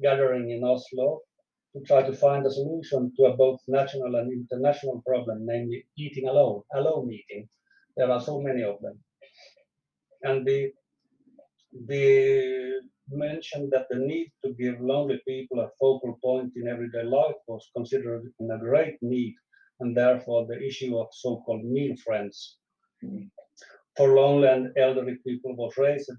gathering 0.00 0.50
in 0.50 0.64
Oslo 0.64 1.20
to 1.74 1.82
try 1.86 2.02
to 2.02 2.16
find 2.16 2.46
a 2.46 2.50
solution 2.50 3.12
to 3.16 3.24
a 3.24 3.36
both 3.36 3.60
national 3.68 4.14
and 4.14 4.32
international 4.32 5.02
problem, 5.06 5.44
namely 5.44 5.84
eating 5.98 6.28
alone, 6.28 6.62
alone 6.72 7.10
eating. 7.12 7.46
There 7.94 8.10
are 8.10 8.20
so 8.20 8.40
many 8.40 8.62
of 8.62 8.80
them. 8.80 8.98
And 10.22 10.46
we 10.46 10.72
we 11.72 12.80
mentioned 13.10 13.70
that 13.72 13.86
the 13.90 13.98
need 13.98 14.32
to 14.44 14.52
give 14.54 14.80
lonely 14.80 15.20
people 15.26 15.60
a 15.60 15.68
focal 15.80 16.18
point 16.22 16.52
in 16.56 16.68
everyday 16.68 17.04
life 17.04 17.36
was 17.46 17.70
considered 17.76 18.32
a 18.40 18.58
great 18.58 18.96
need, 19.02 19.34
and 19.80 19.96
therefore 19.96 20.46
the 20.46 20.60
issue 20.62 20.96
of 20.98 21.08
so-called 21.12 21.64
meal 21.64 21.94
friends 22.04 22.58
for 23.96 24.14
lonely 24.14 24.48
and 24.48 24.72
elderly 24.76 25.16
people 25.26 25.54
was 25.56 25.76
raised, 25.76 26.10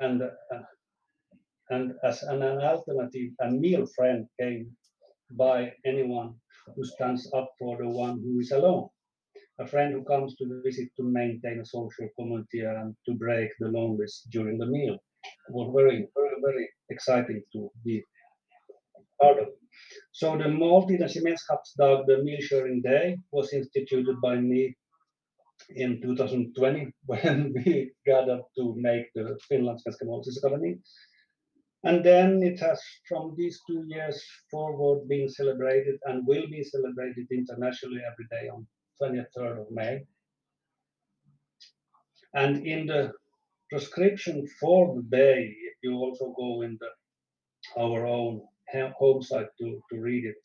and 0.00 0.22
uh, 0.22 0.62
and 1.70 1.94
as 2.02 2.22
an 2.22 2.42
alternative, 2.42 3.30
a 3.40 3.50
meal 3.50 3.86
friend 3.96 4.26
came 4.38 4.70
by 5.30 5.72
anyone 5.86 6.34
who 6.76 6.84
stands 6.84 7.30
up 7.34 7.50
for 7.58 7.78
the 7.78 7.88
one 7.88 8.20
who 8.20 8.40
is 8.40 8.50
alone 8.52 8.88
a 9.60 9.66
friend 9.66 9.92
who 9.92 10.04
comes 10.04 10.34
to 10.36 10.62
visit 10.64 10.88
to 10.96 11.04
maintain 11.04 11.60
a 11.60 11.66
social 11.66 12.08
community 12.18 12.60
and 12.60 12.94
to 13.06 13.14
break 13.14 13.50
the 13.60 13.68
loneliness 13.68 14.26
during 14.30 14.58
the 14.58 14.66
meal. 14.66 14.94
It 15.48 15.52
was 15.52 15.72
very, 15.74 16.08
very, 16.14 16.36
very 16.42 16.68
exciting 16.90 17.42
to 17.52 17.70
be 17.84 18.02
part 19.20 19.38
of. 19.38 19.48
So 20.12 20.36
the 20.36 20.44
Måltidens 20.44 21.14
gemenskapsdag, 21.16 22.06
the 22.06 22.22
meal 22.22 22.40
sharing 22.40 22.82
day, 22.82 23.16
was 23.32 23.52
instituted 23.52 24.20
by 24.20 24.36
me 24.36 24.76
in 25.76 26.00
2020 26.02 26.92
when 27.06 27.52
we 27.54 27.92
gathered 28.06 28.42
to 28.56 28.74
make 28.76 29.06
the 29.14 29.38
Finland 29.48 29.80
Finlandssvenska 29.80 30.04
Måltidsakademi. 30.04 30.80
And 31.84 32.02
then 32.02 32.42
it 32.42 32.58
has, 32.60 32.80
from 33.08 33.34
these 33.36 33.60
two 33.66 33.84
years 33.86 34.24
forward, 34.50 35.06
been 35.06 35.28
celebrated 35.28 35.98
and 36.04 36.26
will 36.26 36.46
be 36.48 36.64
celebrated 36.64 37.26
internationally 37.30 38.00
every 38.10 38.26
day 38.30 38.48
on 38.48 38.66
23rd 39.02 39.60
of 39.60 39.66
May. 39.70 40.04
And 42.34 42.66
in 42.66 42.86
the 42.86 43.12
prescription 43.70 44.46
for 44.60 44.94
the 44.94 45.02
day, 45.02 45.54
if 45.68 45.74
you 45.82 45.94
also 45.94 46.34
go 46.36 46.62
in 46.62 46.76
the 46.80 46.88
our 47.80 48.06
own 48.06 48.42
home 48.98 49.22
site 49.22 49.46
to, 49.60 49.80
to 49.90 50.00
read 50.00 50.24
it, 50.24 50.36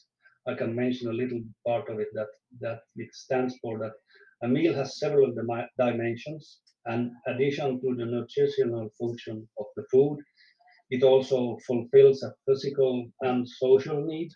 I 0.47 0.53
can 0.53 0.75
mention 0.75 1.09
a 1.09 1.13
little 1.13 1.41
part 1.65 1.89
of 1.89 1.99
it 1.99 2.07
that, 2.13 2.27
that 2.61 2.79
it 2.95 3.13
stands 3.13 3.57
for 3.61 3.79
that 3.79 3.93
a 4.41 4.47
meal 4.47 4.73
has 4.73 4.99
several 4.99 5.33
dimensions. 5.77 6.59
And 6.85 7.11
addition 7.27 7.81
to 7.81 7.95
the 7.95 8.05
nutritional 8.05 8.89
function 8.99 9.47
of 9.59 9.65
the 9.75 9.83
food, 9.91 10.19
it 10.89 11.03
also 11.03 11.57
fulfills 11.67 12.23
a 12.23 12.33
physical 12.47 13.09
and 13.21 13.47
social 13.47 14.03
need 14.05 14.31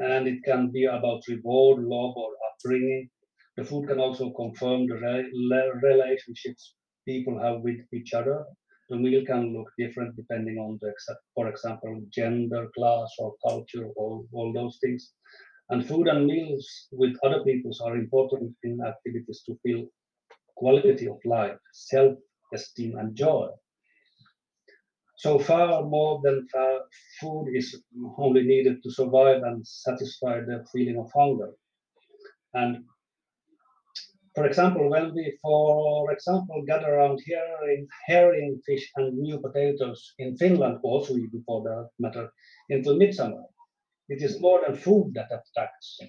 and 0.00 0.28
it 0.28 0.42
can 0.44 0.70
be 0.70 0.84
about 0.84 1.22
reward, 1.28 1.84
love, 1.84 2.14
or 2.16 2.30
upbringing. 2.48 3.08
The 3.56 3.64
food 3.64 3.88
can 3.88 4.00
also 4.00 4.30
confirm 4.30 4.86
the 4.86 4.96
re- 4.96 5.72
relationships 5.82 6.74
people 7.06 7.38
have 7.40 7.60
with 7.62 7.80
each 7.92 8.12
other. 8.14 8.44
The 8.88 8.96
meal 8.96 9.24
can 9.24 9.54
look 9.56 9.68
different 9.78 10.16
depending 10.16 10.58
on 10.58 10.78
the, 10.82 10.92
for 11.34 11.48
example, 11.48 12.02
gender, 12.12 12.68
class, 12.76 13.10
or 13.18 13.34
culture, 13.46 13.86
or 13.96 14.24
all 14.32 14.52
those 14.52 14.78
things. 14.82 15.12
And 15.70 15.86
food 15.86 16.08
and 16.08 16.26
meals 16.26 16.88
with 16.92 17.16
other 17.24 17.44
peoples 17.44 17.80
are 17.80 17.96
important 17.96 18.56
in 18.64 18.80
activities 18.84 19.42
to 19.46 19.56
feel 19.62 19.86
quality 20.56 21.08
of 21.08 21.18
life, 21.24 21.58
self-esteem, 21.72 22.98
and 22.98 23.14
joy. 23.16 23.48
So 25.20 25.38
far 25.38 25.82
more 25.82 26.18
than 26.24 26.48
food 27.20 27.48
is 27.52 27.82
only 28.16 28.42
needed 28.42 28.82
to 28.82 28.90
survive 28.90 29.42
and 29.42 29.66
satisfy 29.66 30.40
the 30.40 30.64
feeling 30.72 30.98
of 30.98 31.12
hunger. 31.14 31.52
And 32.54 32.86
for 34.34 34.46
example, 34.46 34.88
when 34.88 35.14
we, 35.14 35.36
for 35.42 36.10
example, 36.10 36.64
gather 36.66 36.94
around 36.94 37.20
herring, 37.26 37.86
herring 38.06 38.62
fish 38.64 38.90
and 38.96 39.18
new 39.18 39.38
potatoes 39.38 40.14
in 40.18 40.38
Finland, 40.38 40.78
also 40.82 41.14
even 41.16 41.42
for 41.44 41.62
that 41.64 41.90
matter, 41.98 42.32
into 42.70 42.96
midsummer, 42.96 43.44
it 44.08 44.22
is 44.22 44.40
more 44.40 44.62
than 44.66 44.74
food 44.74 45.12
that 45.16 45.26
attracts. 45.26 46.00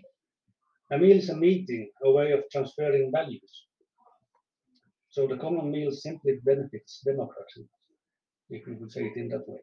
A 0.92 0.98
meal 0.98 1.18
is 1.18 1.30
a 1.30 1.36
meeting, 1.36 1.92
a 2.02 2.12
way 2.14 2.32
of 2.32 2.46
transferring 2.50 3.12
values. 3.12 3.66
So 5.10 5.28
the 5.28 5.36
common 5.36 5.70
meal 5.70 5.92
simply 5.92 6.40
benefits 6.46 7.02
democracy 7.04 7.68
if 8.52 8.68
we 8.68 8.76
could 8.76 8.92
say 8.92 9.06
it 9.06 9.18
in 9.18 9.30
that 9.30 9.48
way. 9.48 9.60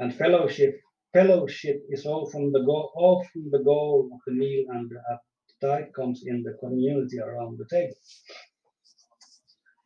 And 0.00 0.14
fellowship, 0.14 0.80
fellowship 1.12 1.82
is 1.88 2.04
often 2.04 2.52
the 2.52 2.64
goal, 2.64 2.90
often 2.96 3.50
the 3.50 3.62
goal 3.62 4.10
of 4.12 4.20
the 4.26 4.32
meal, 4.32 4.64
and 4.70 4.90
the 4.90 5.00
appetite 5.12 5.94
comes 5.94 6.24
in 6.26 6.42
the 6.42 6.56
community 6.60 7.18
around 7.20 7.58
the 7.58 7.66
table. 7.70 7.94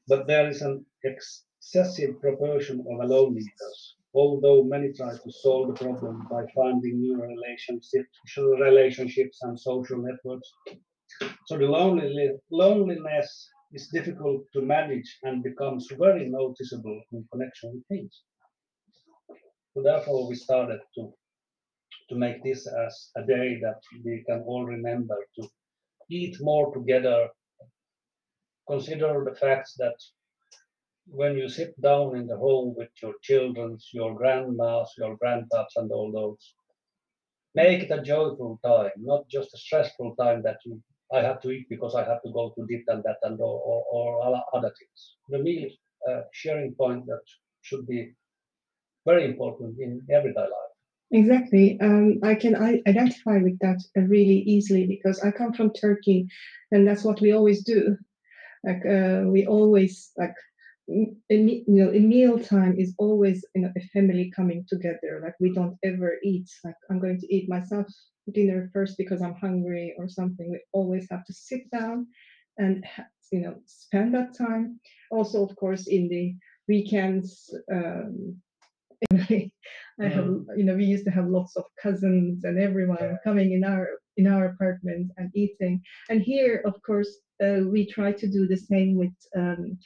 But 0.08 0.26
there 0.26 0.48
is 0.48 0.62
an 0.62 0.84
excessive 1.04 2.20
proportion 2.20 2.80
of 2.80 3.00
alone 3.08 3.36
eaters, 3.36 3.96
although 4.14 4.64
many 4.64 4.92
try 4.92 5.12
to 5.12 5.32
solve 5.42 5.68
the 5.68 5.74
problem 5.84 6.26
by 6.30 6.44
finding 6.54 7.00
new 7.00 7.20
relationships, 7.20 8.18
relationships 8.36 9.38
and 9.42 9.58
social 9.58 9.98
networks. 9.98 10.50
So 11.46 11.58
the 11.58 11.66
loneliness 12.50 13.50
is 13.72 13.88
difficult 13.88 14.42
to 14.52 14.62
manage 14.62 15.18
and 15.22 15.42
becomes 15.42 15.88
very 15.98 16.28
noticeable 16.28 17.00
in 17.12 17.26
connection 17.32 17.72
with 17.74 17.86
things. 17.88 18.22
So 19.74 19.82
therefore, 19.82 20.28
we 20.28 20.34
started 20.34 20.80
to 20.96 21.12
to 22.08 22.16
make 22.16 22.42
this 22.42 22.66
as 22.66 23.10
a 23.16 23.22
day 23.22 23.60
that 23.62 23.80
we 24.04 24.24
can 24.28 24.42
all 24.46 24.64
remember 24.64 25.16
to 25.36 25.48
eat 26.10 26.36
more 26.40 26.74
together. 26.74 27.28
Consider 28.68 29.24
the 29.24 29.36
facts 29.36 29.74
that 29.78 29.94
when 31.06 31.36
you 31.36 31.48
sit 31.48 31.80
down 31.80 32.16
in 32.16 32.26
the 32.26 32.36
home 32.36 32.74
with 32.76 32.90
your 33.02 33.14
children, 33.22 33.78
your 33.92 34.14
grandmas, 34.14 34.92
your 34.98 35.16
grandpaps, 35.18 35.74
and 35.76 35.90
all 35.92 36.10
those, 36.12 36.54
make 37.54 37.82
it 37.84 37.90
a 37.90 38.02
joyful 38.02 38.58
time, 38.64 38.90
not 38.98 39.28
just 39.28 39.54
a 39.54 39.58
stressful 39.58 40.14
time 40.16 40.42
that 40.42 40.58
you 40.64 40.82
I 41.12 41.20
have 41.22 41.40
to 41.42 41.50
eat 41.50 41.66
because 41.68 41.94
I 41.94 42.04
have 42.04 42.22
to 42.22 42.30
go 42.32 42.52
to 42.56 42.66
this 42.68 42.82
and 42.88 43.02
that 43.04 43.16
and 43.22 43.40
or, 43.40 43.84
or, 43.92 44.42
other- 44.54 44.72
things. 44.78 45.16
The 45.28 45.38
meal 45.38 45.68
a 46.08 46.22
sharing 46.32 46.74
point 46.74 47.06
that 47.06 47.20
should 47.62 47.86
be 47.86 48.14
very 49.06 49.24
important 49.26 49.78
in 49.78 50.00
everyday 50.10 50.40
life. 50.40 50.70
Exactly. 51.12 51.78
Um, 51.80 52.20
I 52.22 52.34
can 52.34 52.54
I 52.54 52.80
identify 52.86 53.38
with 53.38 53.58
that 53.60 53.82
uh, 53.96 54.02
really 54.02 54.40
easily 54.54 54.86
because 54.86 55.20
I 55.20 55.30
come 55.32 55.52
from 55.52 55.72
Turkey, 55.72 56.26
and 56.70 56.86
that's 56.86 57.04
what 57.04 57.20
we 57.20 57.32
always 57.32 57.64
do. 57.64 57.96
Like 58.64 58.82
uh, 58.86 59.22
we 59.26 59.46
always 59.46 60.12
like 60.16 60.34
you 60.86 61.64
know 61.66 61.90
meal 61.90 62.38
time 62.38 62.76
is 62.78 62.94
always 62.98 63.44
you 63.54 63.62
know 63.62 63.72
a 63.76 63.80
family 63.92 64.32
coming 64.36 64.64
together. 64.68 65.20
Like 65.22 65.34
we 65.40 65.52
don't 65.52 65.76
ever 65.84 66.18
eat 66.22 66.48
like 66.64 66.76
I'm 66.88 67.00
going 67.00 67.18
to 67.18 67.34
eat 67.34 67.48
myself 67.48 67.86
dinner 68.32 68.70
first 68.72 68.96
because 68.98 69.22
I'm 69.22 69.34
hungry 69.34 69.94
or 69.98 70.08
something. 70.08 70.50
We 70.50 70.60
always 70.72 71.06
have 71.10 71.24
to 71.26 71.32
sit 71.32 71.70
down 71.70 72.06
and 72.58 72.84
you 73.32 73.40
know 73.40 73.56
spend 73.66 74.14
that 74.14 74.34
time. 74.36 74.80
Also, 75.10 75.44
of 75.44 75.54
course, 75.56 75.86
in 75.88 76.08
the 76.08 76.34
weekends. 76.68 77.54
Um, 77.72 78.40
I 79.12 80.08
have, 80.08 80.26
Mm. 80.26 80.46
you 80.56 80.64
know, 80.64 80.76
we 80.76 80.84
used 80.84 81.04
to 81.06 81.10
have 81.10 81.28
lots 81.28 81.56
of 81.56 81.64
cousins 81.82 82.44
and 82.44 82.58
everyone 82.58 82.98
Yeah. 83.00 83.16
coming 83.24 83.52
in 83.52 83.64
our 83.64 83.88
in 84.16 84.26
our 84.26 84.46
apartment 84.46 85.12
and 85.16 85.30
eating. 85.34 85.82
And 86.08 86.22
here, 86.22 86.62
of 86.64 86.80
course, 86.82 87.10
uh, 87.42 87.62
we 87.72 87.86
try 87.86 88.12
to 88.12 88.26
do 88.28 88.46
the 88.46 88.56
same 88.56 88.96
with 88.96 89.14
um, 89.36 89.78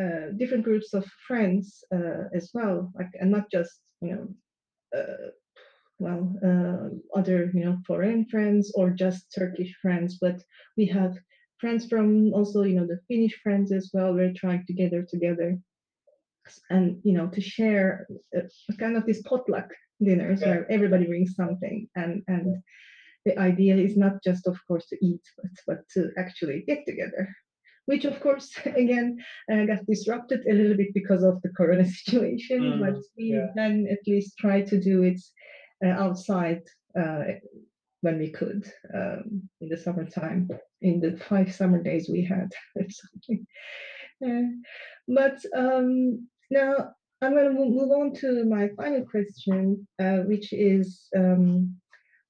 uh, 0.00 0.32
different 0.36 0.64
groups 0.64 0.94
of 0.94 1.04
friends 1.26 1.84
uh, 1.94 2.24
as 2.34 2.50
well, 2.54 2.92
like 2.94 3.10
and 3.20 3.30
not 3.30 3.50
just 3.50 3.80
you 4.00 4.10
know, 4.12 4.26
uh, 4.98 5.30
well, 5.98 6.22
uh, 6.44 7.18
other 7.18 7.50
you 7.54 7.64
know 7.64 7.78
foreign 7.86 8.26
friends 8.26 8.72
or 8.74 8.90
just 8.90 9.32
Turkish 9.34 9.74
friends, 9.82 10.18
but 10.20 10.42
we 10.76 10.86
have 10.86 11.14
friends 11.60 11.86
from 11.86 12.32
also 12.34 12.62
you 12.62 12.76
know 12.80 12.86
the 12.86 13.00
Finnish 13.08 13.34
friends 13.42 13.72
as 13.72 13.90
well. 13.94 14.14
We're 14.14 14.34
trying 14.34 14.64
to 14.66 14.72
gather 14.74 15.02
together 15.08 15.58
and 16.70 17.00
you 17.04 17.12
know 17.12 17.28
to 17.28 17.40
share 17.40 18.06
uh, 18.36 18.40
kind 18.78 18.96
of 18.96 19.06
these 19.06 19.22
potluck 19.22 19.68
dinners 20.00 20.40
Yeah. 20.40 20.48
where 20.48 20.70
everybody 20.70 21.06
brings 21.06 21.34
something 21.34 21.88
and 21.94 22.22
and 22.28 22.62
the 23.24 23.38
idea 23.38 23.76
is 23.76 23.96
not 23.96 24.14
just 24.24 24.46
of 24.46 24.56
course 24.66 24.86
to 24.88 24.96
eat 25.06 25.22
but 25.36 25.52
but 25.66 25.78
to 25.94 26.10
actually 26.18 26.64
get 26.66 26.84
together 26.86 27.28
which 27.86 28.04
of 28.04 28.20
course 28.20 28.48
again 28.82 29.18
uh, 29.52 29.64
got 29.66 29.86
disrupted 29.86 30.40
a 30.46 30.52
little 30.52 30.76
bit 30.76 30.92
because 30.94 31.22
of 31.22 31.40
the 31.42 31.50
corona 31.56 31.84
situation 31.98 32.78
but 32.80 32.96
Mm, 32.96 33.02
we 33.16 33.26
yeah. 33.34 33.46
then 33.54 33.86
at 33.90 34.02
least 34.06 34.36
try 34.38 34.60
to 34.62 34.80
do 34.80 35.02
it 35.02 35.20
outside 35.88 36.62
uh, 36.98 37.24
when 38.02 38.18
we 38.18 38.30
could 38.30 38.70
um, 38.94 39.48
in 39.60 39.68
the 39.68 39.76
summertime 39.76 40.48
in 40.80 41.00
the 41.00 41.16
five 41.28 41.52
summer 41.52 41.82
days 41.82 42.08
we 42.10 42.24
had 42.24 42.50
or 42.76 42.84
something. 42.90 43.46
Uh, 44.24 44.48
but 45.08 45.38
um, 45.56 46.28
now 46.50 46.92
I'm 47.20 47.34
going 47.34 47.44
to 47.44 47.52
move 47.52 47.90
on 47.90 48.14
to 48.16 48.44
my 48.44 48.68
final 48.76 49.04
question, 49.04 49.86
uh, 50.00 50.18
which 50.26 50.52
is 50.52 51.08
um, 51.16 51.76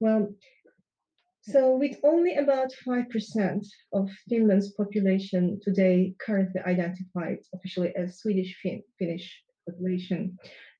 well, 0.00 0.28
so 1.42 1.76
with 1.76 1.96
only 2.04 2.36
about 2.36 2.72
5% 2.86 3.66
of 3.92 4.10
Finland's 4.28 4.72
population 4.74 5.58
today 5.60 6.14
currently 6.20 6.60
identified 6.60 7.38
officially 7.54 7.92
as 7.96 8.18
Swedish 8.18 8.56
fin- 8.62 8.84
Finnish 8.98 9.42
population, 9.68 10.38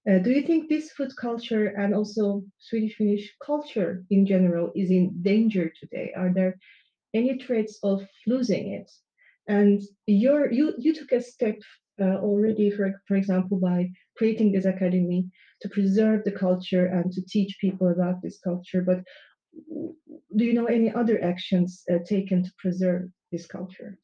uh, 0.09 0.19
do 0.19 0.31
you 0.31 0.43
think 0.43 0.69
this 0.69 0.91
food 0.93 1.13
culture 1.17 1.67
and 1.67 1.95
also 1.95 2.43
Swedish 2.59 2.97
Finnish 2.97 3.33
culture 3.45 4.05
in 4.11 4.27
general 4.27 4.73
is 4.75 4.91
in 4.91 5.23
danger 5.23 5.73
today? 5.79 6.13
Are 6.17 6.33
there 6.33 6.59
any 7.15 7.39
threats 7.39 7.79
of 7.83 8.07
losing 8.27 8.73
it? 8.73 8.91
And 9.49 9.81
you're, 10.07 10.51
you 10.51 10.75
you 10.79 10.95
took 10.95 11.13
a 11.13 11.21
step 11.21 11.59
uh, 12.01 12.17
already, 12.19 12.71
for 12.71 13.01
for 13.07 13.17
example, 13.17 13.59
by 13.59 13.91
creating 14.17 14.53
this 14.53 14.65
academy 14.65 15.27
to 15.61 15.69
preserve 15.69 16.25
the 16.25 16.33
culture 16.33 16.87
and 16.87 17.13
to 17.13 17.23
teach 17.25 17.59
people 17.61 17.89
about 17.89 18.23
this 18.23 18.39
culture. 18.41 18.83
But 18.83 19.01
do 20.37 20.45
you 20.45 20.55
know 20.55 20.67
any 20.67 20.93
other 20.93 21.23
actions 21.23 21.85
uh, 21.91 21.99
taken 22.05 22.43
to 22.43 22.51
preserve 22.59 23.11
this 23.31 23.47
culture? 23.47 23.99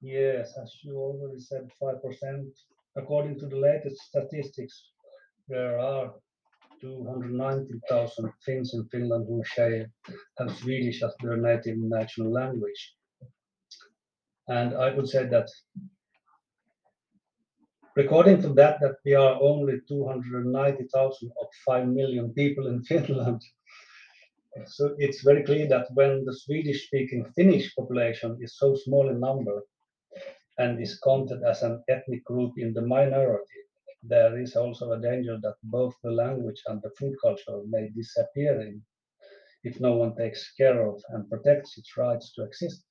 Yes, 0.00 0.56
as 0.60 0.74
you 0.82 0.96
already 0.96 1.38
said, 1.38 1.70
5%. 1.80 2.48
According 2.96 3.38
to 3.38 3.46
the 3.46 3.56
latest 3.56 4.00
statistics, 4.02 4.90
there 5.48 5.78
are 5.78 6.12
290,000 6.80 8.32
Finns 8.44 8.74
in 8.74 8.88
Finland 8.88 9.26
who 9.28 9.42
share, 9.44 9.90
have 10.38 10.56
Swedish 10.56 11.02
as 11.02 11.14
their 11.22 11.36
native 11.36 11.78
national 11.78 12.32
language. 12.32 12.96
And 14.48 14.74
I 14.74 14.94
would 14.94 15.08
say 15.08 15.26
that 15.26 15.48
according 17.96 18.42
to 18.42 18.52
that, 18.54 18.80
that 18.80 18.96
we 19.04 19.14
are 19.14 19.40
only 19.40 19.80
290,000 19.86 21.32
of 21.40 21.48
5 21.66 21.86
million 21.88 22.32
people 22.32 22.66
in 22.66 22.82
Finland. 22.90 23.40
So 24.66 24.96
it's 24.98 25.22
very 25.22 25.44
clear 25.44 25.68
that 25.68 25.86
when 25.94 26.24
the 26.24 26.34
Swedish 26.34 26.86
speaking 26.86 27.24
Finnish 27.36 27.74
population 27.76 28.38
is 28.40 28.58
so 28.58 28.74
small 28.74 29.08
in 29.10 29.20
number 29.20 29.62
and 30.60 30.80
is 30.80 31.00
counted 31.00 31.40
as 31.42 31.62
an 31.62 31.82
ethnic 31.88 32.22
group 32.24 32.52
in 32.58 32.74
the 32.74 32.82
minority, 32.82 33.60
there 34.02 34.38
is 34.38 34.56
also 34.56 34.92
a 34.92 35.00
danger 35.00 35.36
that 35.42 35.56
both 35.64 35.94
the 36.02 36.10
language 36.10 36.60
and 36.66 36.80
the 36.82 36.90
food 36.98 37.14
culture 37.22 37.58
may 37.68 37.88
disappear 37.96 38.60
in, 38.60 38.82
if 39.64 39.80
no 39.80 39.92
one 40.02 40.14
takes 40.16 40.52
care 40.60 40.78
of 40.86 40.96
and 41.10 41.30
protects 41.30 41.78
its 41.78 41.96
rights 41.96 42.32
to 42.34 42.44
exist. 42.44 42.84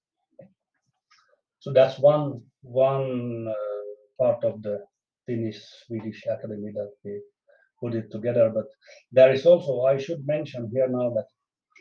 So 1.60 1.74
that's 1.74 2.00
one 2.00 2.42
one 2.62 3.48
uh, 3.48 4.24
part 4.24 4.44
of 4.44 4.62
the 4.62 4.78
Finnish 5.26 5.60
Swedish 5.86 6.24
Academy 6.26 6.72
that 6.80 6.92
we 7.04 7.22
put 7.82 7.94
it 7.96 8.12
together. 8.12 8.50
But 8.50 8.68
there 9.12 9.32
is 9.34 9.46
also 9.46 9.82
I 9.82 9.98
should 9.98 10.26
mention 10.26 10.72
here 10.74 10.88
now 10.90 11.10
that 11.16 11.28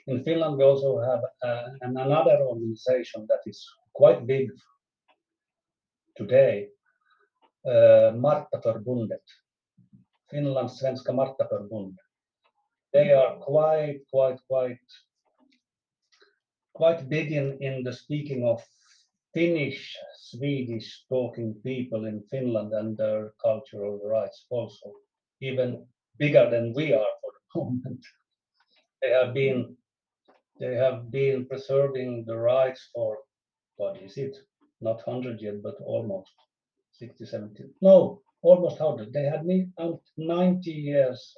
in 0.07 0.24
Finland 0.24 0.57
we 0.59 0.64
also 0.64 1.01
have 1.01 1.22
uh, 1.48 1.68
an, 1.83 1.96
another 1.96 2.38
organization 2.51 3.27
that 3.29 3.42
is 3.46 3.59
quite 3.94 4.27
big 4.27 4.48
today, 6.19 6.69
uh, 7.65 8.13
Marthaförbundet, 8.15 9.23
Finland 10.31 10.71
Svenska 10.71 11.13
Marthaförbund. 11.13 11.97
They 12.93 13.13
are 13.13 13.37
quite, 13.41 14.01
quite, 14.11 14.41
quite, 14.49 14.87
quite 16.75 17.09
big 17.09 17.33
in, 17.33 17.59
in 17.61 17.85
the 17.85 17.93
speaking 17.93 18.45
of 18.45 18.63
Finnish, 19.35 19.97
Swedish 20.17 21.05
talking 21.09 21.55
people 21.63 22.07
in 22.07 22.23
Finland 22.31 22.73
and 22.73 22.97
their 22.97 23.33
cultural 23.43 24.01
rights 24.05 24.47
also, 24.51 24.93
even 25.41 25.87
bigger 26.19 26.51
than 26.51 26.73
we 26.75 26.93
are 26.95 27.13
for 27.21 27.33
the 27.33 27.61
moment. 27.65 28.05
They 29.03 29.11
have 29.11 29.35
been 29.35 29.77
they 30.59 30.75
have 30.75 31.11
been 31.13 31.47
preserving 31.47 32.25
the 32.27 32.37
rights 32.37 32.91
for 32.93 33.19
what 33.77 34.03
is 34.03 34.17
it? 34.17 34.37
Not 34.81 35.07
100 35.07 35.41
yet, 35.41 35.62
but 35.62 35.75
almost 35.85 36.31
60, 36.93 37.27
70. 37.27 37.64
No, 37.83 38.23
almost 38.43 38.81
100. 38.81 39.12
They 39.12 39.25
had 39.25 39.45
me 39.45 39.69
out 39.81 40.01
90 40.17 40.71
years 40.71 41.35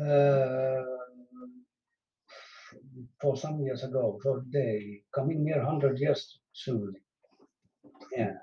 uh, 0.00 0.82
for 3.20 3.36
some 3.36 3.60
years 3.60 3.84
ago. 3.84 4.18
So 4.22 4.42
they 4.52 5.02
coming 5.14 5.44
near 5.44 5.58
100 5.58 5.98
years 5.98 6.38
soon. 6.52 6.94
Yeah. 8.16 8.34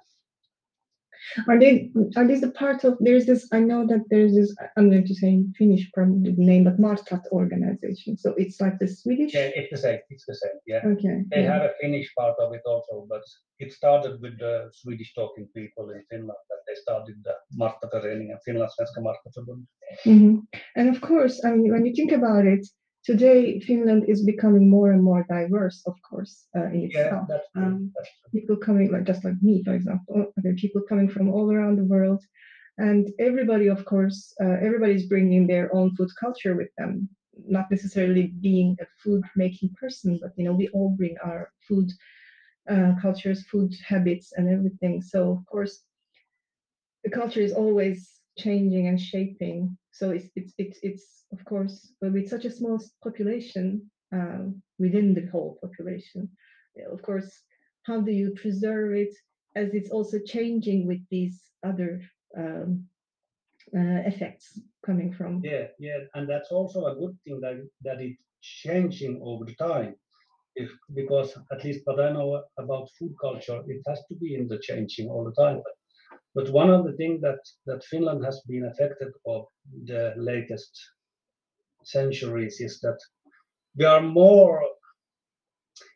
Are 1.47 1.59
they 1.59 1.91
are 2.15 2.27
these 2.27 2.41
the 2.41 2.51
part 2.51 2.83
of 2.83 2.97
there's 2.99 3.25
this 3.25 3.47
I 3.51 3.59
know 3.59 3.85
that 3.87 4.03
there's 4.09 4.33
this 4.35 4.55
I'm 4.77 4.89
going 4.89 5.05
to 5.05 5.15
say 5.15 5.29
in 5.29 5.53
Finnish 5.57 5.89
probably 5.93 6.31
the 6.31 6.43
name 6.43 6.63
but 6.65 6.79
Martat 6.79 7.23
organization. 7.31 8.17
So 8.17 8.33
it's 8.37 8.59
like 8.61 8.77
the 8.79 8.87
Swedish 8.87 9.33
yeah, 9.33 9.49
it's 9.55 9.71
the 9.71 9.77
same. 9.77 9.99
It's 10.09 10.25
the 10.25 10.35
same. 10.35 10.57
Yeah. 10.65 10.81
Okay. 10.85 11.23
They 11.29 11.43
yeah. 11.43 11.53
have 11.53 11.63
a 11.63 11.73
Finnish 11.81 12.13
part 12.17 12.35
of 12.39 12.53
it 12.53 12.61
also, 12.65 13.05
but 13.09 13.23
it 13.59 13.71
started 13.73 14.21
with 14.21 14.37
the 14.39 14.69
Swedish 14.73 15.13
talking 15.13 15.47
people 15.55 15.89
in 15.91 16.03
Finland 16.09 16.41
that 16.49 16.61
they 16.67 16.75
started 16.75 17.15
the 17.23 17.35
Marthaföreningen, 17.61 18.37
Finland 18.45 18.71
Svenska 18.71 19.01
Marthaförbund. 19.01 19.65
Mhm. 20.05 20.47
And 20.75 20.89
of 20.89 21.01
course, 21.01 21.43
I 21.45 21.51
mean, 21.51 21.71
when 21.71 21.85
you 21.85 21.93
think 21.93 22.11
about 22.11 22.45
it, 22.45 22.67
today 23.03 23.59
Finland 23.59 24.05
is 24.07 24.23
becoming 24.23 24.69
more 24.69 24.91
and 24.91 25.03
more 25.03 25.25
diverse, 25.29 25.81
of 25.85 25.95
course, 26.09 26.47
uh, 26.57 26.65
in 26.65 26.83
itself. 26.85 27.27
true. 27.27 27.63
Um, 27.63 27.91
people 28.33 28.57
coming, 28.57 28.91
like 28.91 29.05
just 29.05 29.23
like 29.23 29.41
me, 29.41 29.63
for 29.63 29.73
example, 29.73 30.33
there 30.37 30.51
are 30.51 30.63
people 30.63 30.81
coming 30.89 31.09
from 31.09 31.29
all 31.29 31.51
around 31.51 31.77
the 31.77 31.85
world, 31.85 32.21
and 32.77 33.09
everybody, 33.19 33.67
of 33.67 33.85
course, 33.85 34.33
uh, 34.43 34.57
everybody's 34.61 35.07
bringing 35.07 35.47
their 35.47 35.73
own 35.75 35.95
food 35.95 36.09
culture 36.19 36.55
with 36.55 36.69
them. 36.77 37.09
Not 37.47 37.69
necessarily 37.69 38.33
being 38.41 38.75
a 38.81 38.85
food 39.03 39.23
making 39.35 39.75
person, 39.79 40.19
but 40.21 40.31
you 40.37 40.45
know, 40.45 40.53
we 40.53 40.67
all 40.69 40.89
bring 40.89 41.15
our 41.23 41.51
food 41.67 41.91
uh, 42.69 42.93
cultures, 43.01 43.43
food 43.43 43.73
habits, 43.85 44.33
and 44.35 44.49
everything. 44.49 45.01
So, 45.01 45.31
of 45.31 45.45
course, 45.45 45.83
the 47.03 47.09
culture 47.09 47.39
is 47.39 47.53
always 47.53 48.19
changing 48.37 48.87
and 48.87 48.99
shaping. 48.99 49.77
So 49.97 50.11
it's 50.11 50.29
it's 50.35 50.53
it's, 50.57 50.79
it's 50.83 51.25
of 51.33 51.43
course 51.45 51.93
with 52.01 52.29
such 52.29 52.45
a 52.45 52.51
small 52.51 52.79
population 53.03 53.89
um, 54.13 54.61
within 54.79 55.13
the 55.13 55.27
whole 55.31 55.57
population, 55.61 56.29
of 56.91 57.01
course, 57.01 57.29
how 57.83 58.01
do 58.01 58.11
you 58.11 58.35
preserve 58.41 58.93
it 58.93 59.13
as 59.55 59.73
it's 59.73 59.89
also 59.89 60.19
changing 60.19 60.87
with 60.87 61.01
these 61.09 61.41
other 61.63 62.01
um, 62.37 62.85
uh, 63.75 64.01
effects 64.05 64.59
coming 64.85 65.11
from? 65.11 65.41
Yeah, 65.43 65.67
yeah, 65.79 65.99
and 66.13 66.29
that's 66.29 66.51
also 66.51 66.85
a 66.85 66.95
good 66.95 67.17
thing 67.23 67.39
that 67.41 67.57
that 67.81 67.99
it's 68.01 68.23
changing 68.41 69.19
over 69.23 69.45
time. 69.59 69.95
If 70.55 70.69
because 70.93 71.37
at 71.51 71.63
least 71.63 71.81
what 71.85 71.99
I 71.99 72.11
know 72.11 72.43
about 72.57 72.89
food 72.97 73.13
culture, 73.19 73.61
it 73.67 73.81
has 73.87 74.01
to 74.09 74.15
be 74.15 74.35
in 74.35 74.47
the 74.47 74.59
changing 74.59 75.09
all 75.09 75.23
the 75.25 75.43
time. 75.43 75.57
But, 75.65 75.76
but 76.37 76.51
one 76.51 76.69
of 76.69 76.85
the 76.85 76.95
things 76.99 77.19
that 77.21 77.41
that 77.65 77.83
Finland 77.91 78.23
has 78.23 78.37
been 78.51 78.65
affected 78.71 79.11
of 79.25 79.41
the 79.89 80.13
latest 80.29 80.71
centuries 81.83 82.55
is 82.67 82.79
that 82.81 82.99
we 83.77 83.85
are 83.85 84.01
more 84.01 84.61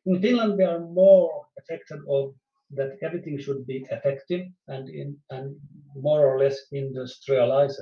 in 0.06 0.22
Finland, 0.22 0.58
we 0.58 0.64
are 0.64 0.80
more 0.80 1.46
affected 1.60 2.00
of 2.10 2.34
that 2.72 2.98
everything 3.02 3.38
should 3.40 3.66
be 3.68 3.86
effective 3.92 4.44
and 4.68 4.90
in 4.90 5.18
and 5.30 5.56
more 5.96 6.26
or 6.26 6.40
less 6.40 6.58
industrialized. 6.72 7.82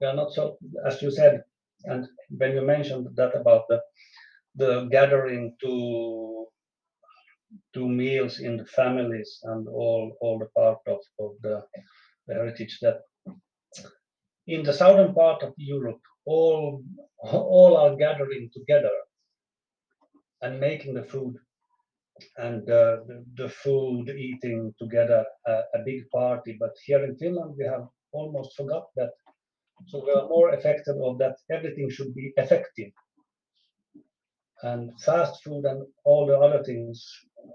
We 0.00 0.06
are 0.06 0.14
not 0.14 0.32
so, 0.32 0.56
as 0.86 1.02
you 1.02 1.10
said, 1.10 1.42
and 1.84 2.06
when 2.30 2.52
you 2.52 2.62
mentioned 2.62 3.08
that 3.16 3.34
about 3.34 3.64
the 3.68 3.80
the 4.54 4.88
gathering 4.90 5.56
to 5.62 6.37
to 7.74 7.88
meals 7.88 8.40
in 8.40 8.56
the 8.56 8.66
families 8.66 9.38
and 9.44 9.68
all 9.68 10.16
all 10.20 10.38
the 10.38 10.50
part 10.56 10.78
of, 10.86 11.00
of 11.18 11.32
the, 11.42 11.62
the 12.26 12.34
heritage 12.34 12.78
that 12.82 13.00
in 14.46 14.62
the 14.62 14.72
southern 14.72 15.14
part 15.14 15.42
of 15.42 15.52
Europe 15.56 16.00
all 16.26 16.82
all 17.22 17.76
are 17.76 17.96
gathering 17.96 18.50
together 18.52 18.96
and 20.42 20.60
making 20.60 20.94
the 20.94 21.02
food. 21.02 21.34
And 22.36 22.68
uh, 22.68 22.96
the, 23.06 23.24
the, 23.36 23.48
food 23.48 24.08
eating 24.08 24.74
together 24.76 25.24
uh, 25.48 25.62
a 25.74 25.78
big 25.84 26.00
party. 26.10 26.56
But 26.58 26.72
here 26.84 27.04
in 27.04 27.16
finland 27.16 27.54
we 27.56 27.64
have 27.64 27.86
almost 28.12 28.56
forgot 28.56 28.86
that. 28.96 29.10
So 29.86 30.02
we 30.04 30.10
are 30.12 30.28
more 30.28 30.48
affected 30.50 30.96
of 31.00 31.18
that. 31.18 31.36
Everything 31.48 31.88
should 31.88 32.12
be 32.16 32.32
effective 32.36 32.90
and 34.62 34.90
fast 35.00 35.42
food 35.42 35.64
and 35.64 35.86
all 36.04 36.26
the 36.26 36.38
other 36.38 36.62
things 36.64 37.06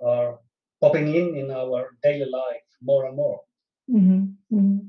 are 0.06 0.40
popping 0.82 1.14
in 1.14 1.36
in 1.36 1.52
our 1.52 1.90
daily 2.02 2.30
life 2.30 2.68
more 2.82 3.06
and 3.06 3.16
more 3.16 3.40
mm-hmm. 3.90 4.26
Mm-hmm. 4.56 4.88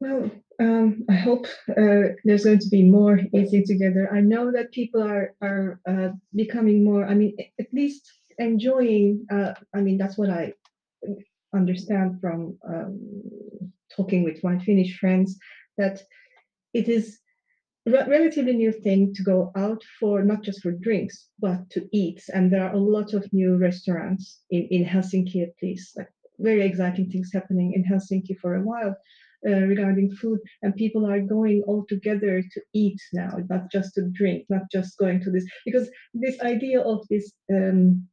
well 0.00 0.30
um, 0.60 1.04
I 1.08 1.14
hope 1.14 1.46
uh, 1.70 2.14
there's 2.24 2.44
going 2.44 2.58
to 2.58 2.68
be 2.68 2.82
more 2.82 3.20
eating 3.32 3.64
together. 3.64 4.12
I 4.12 4.20
know 4.20 4.50
that 4.50 4.72
people 4.72 5.00
are 5.02 5.32
are 5.40 5.80
uh, 5.88 6.08
becoming 6.34 6.82
more. 6.82 7.06
I 7.06 7.14
mean, 7.14 7.36
at 7.60 7.72
least 7.72 8.10
enjoying. 8.38 9.24
Uh, 9.30 9.54
I 9.72 9.80
mean, 9.80 9.98
that's 9.98 10.18
what 10.18 10.30
I 10.30 10.52
understand 11.54 12.20
from 12.20 12.58
um, 12.68 13.72
talking 13.94 14.24
with 14.24 14.42
my 14.42 14.58
Finnish 14.58 14.98
friends 14.98 15.38
that 15.76 16.02
it 16.74 16.88
is 16.88 17.18
a 17.94 18.08
relatively 18.08 18.54
new 18.54 18.72
thing 18.72 19.14
to 19.14 19.22
go 19.22 19.52
out 19.56 19.82
for 19.98 20.22
not 20.22 20.42
just 20.42 20.62
for 20.62 20.72
drinks 20.72 21.28
but 21.38 21.68
to 21.70 21.88
eat. 21.92 22.22
And 22.34 22.50
there 22.50 22.64
are 22.64 22.74
a 22.74 22.78
lot 22.96 23.14
of 23.14 23.32
new 23.32 23.56
restaurants 23.56 24.40
in 24.50 24.62
in 24.70 24.84
Helsinki, 24.84 25.42
at 25.42 25.54
least, 25.62 25.96
like 25.96 26.10
very 26.38 26.62
exciting 26.62 27.10
things 27.10 27.30
happening 27.32 27.72
in 27.74 27.84
Helsinki 27.84 28.38
for 28.38 28.54
a 28.54 28.62
while 28.62 28.94
uh, 29.46 29.60
regarding 29.72 30.10
food, 30.10 30.40
and 30.62 30.74
people 30.74 31.06
are 31.06 31.20
going 31.20 31.62
all 31.66 31.84
together 31.88 32.42
to 32.42 32.60
eat 32.74 33.00
now, 33.12 33.38
not 33.48 33.70
just 33.70 33.94
to 33.94 34.02
drink, 34.20 34.46
not 34.48 34.64
just 34.72 34.98
going 34.98 35.20
to 35.22 35.30
this 35.30 35.46
because 35.64 35.88
this 36.14 36.40
idea 36.40 36.80
of 36.80 37.06
this 37.08 37.32
um, 37.52 38.08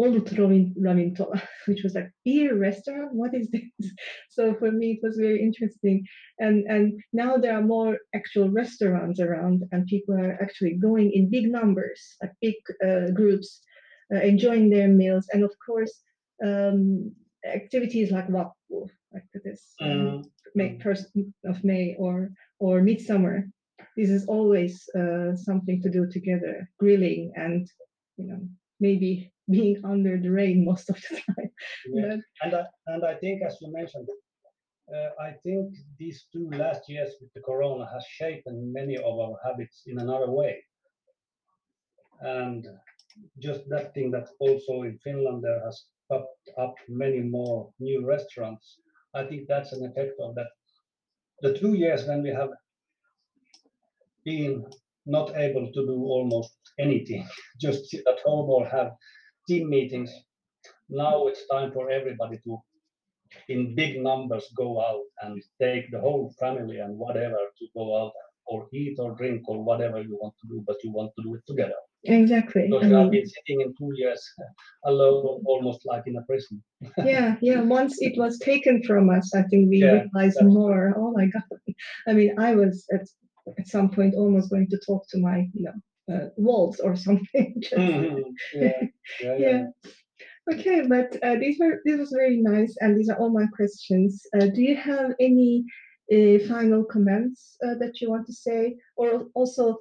Ravintola, 0.00 1.42
which 1.66 1.82
was 1.82 1.94
like 1.94 2.10
beer 2.24 2.56
restaurant. 2.56 3.14
What 3.14 3.34
is 3.34 3.48
this? 3.50 3.62
So 4.30 4.54
for 4.54 4.70
me, 4.70 4.92
it 4.92 5.00
was 5.02 5.16
very 5.16 5.42
interesting. 5.42 6.06
And 6.38 6.64
and 6.68 7.00
now 7.12 7.36
there 7.36 7.54
are 7.56 7.62
more 7.62 7.98
actual 8.14 8.48
restaurants 8.50 9.20
around, 9.20 9.64
and 9.72 9.86
people 9.86 10.14
are 10.14 10.38
actually 10.40 10.74
going 10.74 11.12
in 11.12 11.30
big 11.30 11.50
numbers, 11.50 12.00
like 12.22 12.32
big 12.40 12.54
uh, 12.84 13.10
groups, 13.10 13.60
uh, 14.14 14.20
enjoying 14.20 14.70
their 14.70 14.88
meals, 14.88 15.26
and 15.32 15.42
of 15.44 15.52
course, 15.66 15.94
um, 16.44 17.12
activities 17.44 18.10
like 18.10 18.28
Vappu, 18.28 18.88
like 19.12 19.24
this 19.44 19.74
um, 19.80 19.88
mm. 19.90 20.24
May 20.54 20.70
mm. 20.70 20.82
first 20.82 21.06
of 21.44 21.64
May 21.64 21.96
or 21.98 22.30
or 22.58 22.82
midsummer. 22.82 23.48
This 23.96 24.10
is 24.10 24.26
always 24.26 24.88
uh, 24.94 25.36
something 25.36 25.82
to 25.82 25.90
do 25.90 26.06
together, 26.06 26.68
grilling 26.78 27.32
and 27.36 27.68
you 28.16 28.26
know 28.28 28.40
maybe 28.80 29.32
being 29.50 29.80
under 29.84 30.16
the 30.18 30.30
rain 30.30 30.64
most 30.64 30.90
of 30.90 30.96
the 30.96 31.16
time. 31.26 31.50
Yeah. 31.92 32.16
and 32.42 32.54
I, 32.54 32.62
and 32.86 33.04
I 33.04 33.14
think 33.14 33.42
as 33.42 33.56
you 33.60 33.72
mentioned, 33.72 34.08
uh, 34.94 35.10
I 35.22 35.32
think 35.44 35.74
these 35.98 36.26
two 36.32 36.50
last 36.50 36.88
years 36.88 37.14
with 37.20 37.32
the 37.34 37.40
corona 37.40 37.88
has 37.92 38.04
shaped 38.06 38.46
many 38.48 38.96
of 38.96 39.18
our 39.18 39.36
habits 39.44 39.82
in 39.86 39.98
another 40.00 40.30
way. 40.30 40.62
And 42.20 42.66
just 43.38 43.68
that 43.68 43.94
thing 43.94 44.10
that 44.10 44.28
also 44.40 44.82
in 44.82 44.98
Finland 44.98 45.42
there 45.42 45.60
has 45.64 45.84
popped 46.10 46.48
up 46.58 46.74
many 46.88 47.20
more 47.20 47.70
new 47.78 48.04
restaurants 48.04 48.78
I 49.14 49.24
think 49.24 49.48
that's 49.48 49.72
an 49.72 49.84
effect 49.84 50.20
of 50.20 50.34
that. 50.36 50.48
The 51.42 51.58
two 51.58 51.74
years 51.74 52.06
when 52.06 52.22
we 52.22 52.30
have 52.30 52.50
been 54.24 54.64
not 55.06 55.36
able 55.36 55.66
to 55.72 55.86
do 55.86 55.96
almost 56.04 56.54
anything, 56.78 57.26
just 57.60 57.90
sit 57.90 58.06
at 58.06 58.20
home 58.24 58.48
or 58.48 58.66
have 58.66 58.92
team 59.50 59.68
meetings. 59.68 60.10
Now 60.88 61.26
it's 61.28 61.46
time 61.48 61.72
for 61.72 61.90
everybody 61.90 62.38
to, 62.44 62.62
in 63.48 63.74
big 63.74 64.00
numbers, 64.00 64.46
go 64.56 64.80
out 64.88 65.06
and 65.22 65.42
take 65.60 65.90
the 65.90 66.00
whole 66.00 66.32
family 66.38 66.78
and 66.78 66.96
whatever 66.96 67.40
to 67.58 67.64
go 67.76 67.86
out 68.00 68.12
or 68.46 68.68
eat 68.72 68.96
or 68.98 69.14
drink 69.16 69.48
or 69.48 69.62
whatever 69.62 70.00
you 70.00 70.16
want 70.22 70.34
to 70.40 70.46
do, 70.48 70.62
but 70.66 70.76
you 70.84 70.90
want 70.92 71.10
to 71.16 71.22
do 71.24 71.34
it 71.34 71.42
together. 71.46 71.80
Exactly. 72.04 72.66
Because 72.68 72.86
I 72.86 72.88
mean, 72.88 72.96
I've 72.96 73.10
been 73.10 73.26
sitting 73.26 73.60
in 73.60 73.74
two 73.78 73.92
years 73.94 74.22
alone, 74.84 75.42
almost 75.44 75.80
like 75.84 76.04
in 76.06 76.16
a 76.16 76.22
prison. 76.22 76.62
yeah, 77.04 77.36
yeah. 77.40 77.60
Once 77.60 77.96
it 78.00 78.14
was 78.16 78.38
taken 78.38 78.82
from 78.84 79.10
us, 79.10 79.34
I 79.34 79.42
think 79.50 79.68
we 79.68 79.78
yeah, 79.78 80.04
realized 80.14 80.42
more. 80.42 80.94
Oh 80.96 81.10
my 81.12 81.26
God. 81.26 81.74
I 82.08 82.12
mean, 82.12 82.38
I 82.38 82.54
was 82.54 82.86
at, 82.92 83.06
at 83.58 83.66
some 83.66 83.90
point 83.90 84.14
almost 84.14 84.50
going 84.50 84.68
to 84.68 84.78
talk 84.86 85.02
to 85.10 85.18
my, 85.18 85.38
you 85.52 85.64
know, 85.64 85.78
uh, 86.10 86.28
walls 86.36 86.80
or 86.80 86.96
something. 87.06 87.62
mm-hmm. 87.72 88.18
yeah. 88.54 88.82
yeah. 89.20 89.36
yeah. 89.36 89.64
Okay, 90.52 90.86
but 90.86 91.16
uh, 91.22 91.36
these 91.36 91.58
were 91.60 91.80
this 91.84 91.98
was 91.98 92.10
very 92.10 92.38
nice, 92.38 92.74
and 92.80 92.96
these 92.96 93.08
are 93.08 93.18
all 93.18 93.30
my 93.30 93.46
questions. 93.54 94.26
Uh, 94.34 94.46
do 94.46 94.62
you 94.62 94.74
have 94.74 95.12
any 95.20 95.64
uh, 96.12 96.38
final 96.48 96.82
comments 96.82 97.56
uh, 97.64 97.74
that 97.74 98.00
you 98.00 98.10
want 98.10 98.26
to 98.26 98.32
say, 98.32 98.76
or 98.96 99.26
also 99.34 99.78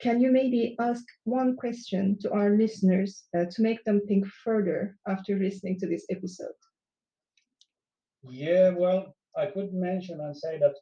can 0.00 0.20
you 0.20 0.30
maybe 0.30 0.76
ask 0.78 1.04
one 1.24 1.56
question 1.56 2.18
to 2.20 2.30
our 2.30 2.50
listeners 2.50 3.24
uh, 3.36 3.44
to 3.50 3.62
make 3.62 3.82
them 3.84 4.00
think 4.06 4.26
further 4.44 4.96
after 5.08 5.38
listening 5.38 5.78
to 5.80 5.86
this 5.86 6.06
episode? 6.10 6.58
Yeah, 8.22 8.70
well, 8.70 9.16
I 9.36 9.46
could 9.46 9.72
mention 9.72 10.20
and 10.20 10.36
say 10.36 10.58
that 10.58 10.74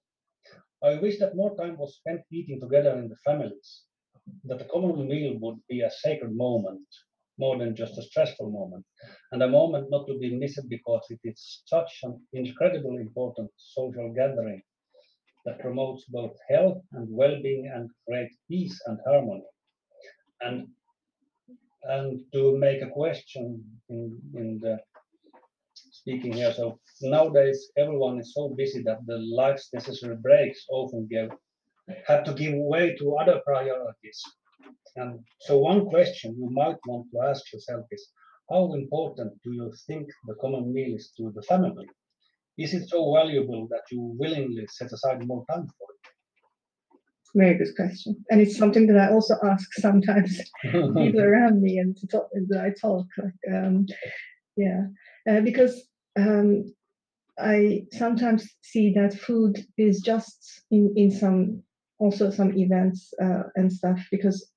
I 0.82 1.00
wish 1.00 1.18
that 1.18 1.36
more 1.36 1.56
time 1.56 1.76
was 1.76 1.96
spent 1.96 2.22
eating 2.30 2.60
together 2.60 2.98
in 2.98 3.08
the 3.08 3.16
families, 3.24 3.82
that 4.44 4.58
the 4.58 4.64
common 4.72 5.06
meal 5.08 5.36
would 5.40 5.58
be 5.68 5.80
a 5.82 5.90
sacred 5.90 6.34
moment 6.34 6.86
more 7.38 7.58
than 7.58 7.74
just 7.74 7.98
a 7.98 8.02
stressful 8.02 8.50
moment, 8.50 8.84
and 9.32 9.42
a 9.42 9.48
moment 9.48 9.90
not 9.90 10.06
to 10.06 10.18
be 10.18 10.36
missed 10.36 10.68
because 10.68 11.04
it 11.10 11.18
is 11.24 11.62
such 11.66 11.90
an 12.04 12.20
incredibly 12.32 12.98
important 12.98 13.50
social 13.56 14.12
gathering 14.14 14.62
that 15.44 15.58
promotes 15.58 16.04
both 16.08 16.36
health 16.48 16.80
and 16.92 17.08
well-being 17.10 17.70
and 17.74 17.90
great 18.08 18.30
peace 18.48 18.80
and 18.86 18.98
harmony. 19.06 19.44
And 20.40 20.68
and 21.82 22.20
to 22.32 22.56
make 22.56 22.80
a 22.82 22.88
question 22.88 23.62
in, 23.90 24.18
in 24.34 24.58
the 24.62 24.78
speaking 25.90 26.32
here. 26.32 26.52
So 26.52 26.78
nowadays 27.02 27.70
everyone 27.76 28.18
is 28.20 28.32
so 28.34 28.54
busy 28.56 28.82
that 28.84 29.04
the 29.06 29.18
life's 29.18 29.68
necessary 29.72 30.16
breaks 30.16 30.64
often 30.70 31.06
give 31.10 31.30
have 32.06 32.24
to 32.24 32.32
give 32.34 32.54
way 32.54 32.96
to 32.98 33.16
other 33.16 33.40
priorities. 33.46 34.22
And 34.96 35.20
so 35.40 35.58
one 35.58 35.86
question 35.86 36.36
you 36.38 36.48
might 36.50 36.76
want 36.86 37.06
to 37.12 37.20
ask 37.28 37.52
yourself 37.52 37.86
is 37.90 38.08
how 38.50 38.72
important 38.74 39.32
do 39.42 39.52
you 39.52 39.72
think 39.86 40.08
the 40.26 40.34
common 40.40 40.72
meal 40.72 40.94
is 40.94 41.10
to 41.16 41.32
the 41.34 41.42
family? 41.42 41.88
Is 42.56 42.74
it 42.74 42.88
so 42.88 43.12
valuable 43.14 43.66
that 43.70 43.82
you 43.90 44.00
willingly 44.18 44.66
set 44.70 44.92
aside 44.92 45.26
more 45.26 45.44
time 45.50 45.66
for 45.66 45.88
it? 45.90 46.10
Very 47.34 47.54
good 47.54 47.74
question, 47.74 48.24
and 48.30 48.40
it's 48.40 48.56
something 48.56 48.86
that 48.86 48.96
I 48.96 49.12
also 49.12 49.34
ask 49.42 49.72
sometimes 49.72 50.40
people 50.62 51.20
around 51.20 51.60
me 51.60 51.78
and 51.78 51.96
to 51.96 52.06
talk, 52.06 52.28
that 52.48 52.60
I 52.60 52.70
talk 52.80 53.06
like, 53.18 53.32
um, 53.52 53.86
yeah, 54.56 54.82
uh, 55.28 55.40
because 55.40 55.82
um, 56.16 56.72
I 57.36 57.86
sometimes 57.90 58.48
see 58.62 58.92
that 58.94 59.18
food 59.18 59.66
is 59.76 60.00
just 60.00 60.62
in 60.70 60.94
in 60.96 61.10
some 61.10 61.64
also 61.98 62.30
some 62.30 62.56
events 62.56 63.12
uh, 63.22 63.44
and 63.56 63.72
stuff 63.72 64.00
because 64.10 64.50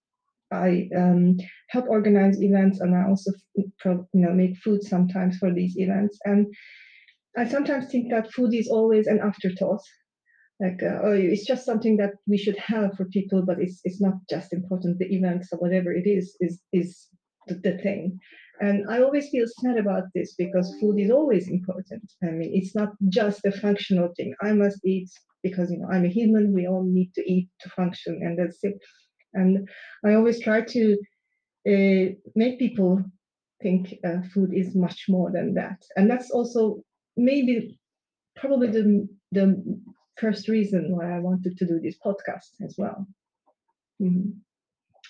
I 0.52 0.90
um, 0.96 1.38
help 1.70 1.88
organize 1.90 2.42
events 2.42 2.80
and 2.80 2.96
I 2.96 3.08
also 3.08 3.32
you 3.56 4.06
know 4.14 4.34
make 4.34 4.58
food 4.58 4.84
sometimes 4.84 5.38
for 5.38 5.54
these 5.54 5.78
events 5.78 6.18
and 6.26 6.48
I 7.38 7.48
sometimes 7.48 7.88
think 7.92 8.10
that 8.10 8.34
food 8.34 8.54
is 8.56 8.68
always 8.68 9.06
an 9.06 9.20
afterthought. 9.20 9.82
Like, 10.60 10.82
uh, 10.82 11.00
oh, 11.04 11.14
it's 11.14 11.46
just 11.46 11.66
something 11.66 11.98
that 11.98 12.14
we 12.26 12.38
should 12.38 12.58
have 12.58 12.96
for 12.96 13.06
people, 13.06 13.44
but 13.46 13.62
it's 13.62 13.80
it's 13.84 14.02
not 14.02 14.16
just 14.28 14.54
important. 14.54 14.98
The 14.98 15.14
events 15.14 15.50
or 15.52 15.60
whatever 15.60 15.94
it 15.94 16.08
is 16.08 16.36
is 16.40 16.60
is 16.74 17.08
the, 17.46 17.54
the 17.56 17.78
thing. 17.78 18.20
And 18.60 18.90
I 18.90 19.04
always 19.04 19.30
feel 19.30 19.46
sad 19.48 19.78
about 19.78 20.06
this 20.16 20.34
because 20.34 20.76
food 20.82 21.00
is 21.00 21.12
always 21.12 21.48
important. 21.48 22.12
I 22.24 22.32
mean, 22.32 22.52
it's 22.56 22.74
not 22.74 22.94
just 23.10 23.46
a 23.46 23.52
functional 23.52 24.10
thing. 24.18 24.34
I 24.42 24.54
must 24.54 24.84
eat 24.84 25.12
because 25.44 25.72
you 25.72 25.80
know 25.80 25.90
I'm 25.92 26.06
a 26.06 26.10
human. 26.10 26.54
We 26.54 26.68
all 26.68 26.84
need 26.84 27.14
to 27.16 27.32
eat 27.32 27.50
to 27.62 27.70
function, 27.70 28.20
and 28.24 28.38
that's 28.38 28.60
it. 28.64 28.78
And 29.34 29.68
I 30.06 30.14
always 30.14 30.42
try 30.42 30.62
to 30.62 30.98
uh, 31.68 32.06
make 32.36 32.60
people 32.60 33.04
think 33.62 33.96
uh, 34.06 34.22
food 34.34 34.54
is 34.54 34.76
much 34.76 35.06
more 35.10 35.32
than 35.32 35.54
that. 35.56 35.78
And 35.96 36.10
that's 36.10 36.32
also 36.32 36.82
maybe 37.16 37.80
probably 38.36 38.68
the, 38.68 39.08
the 39.32 39.64
first 40.18 40.48
reason 40.48 40.96
why 40.96 41.16
I 41.16 41.20
wanted 41.20 41.58
to 41.58 41.66
do 41.66 41.80
this 41.80 41.98
podcast 42.06 42.52
as 42.64 42.76
well. 42.78 43.06
Mhm. 44.02 44.34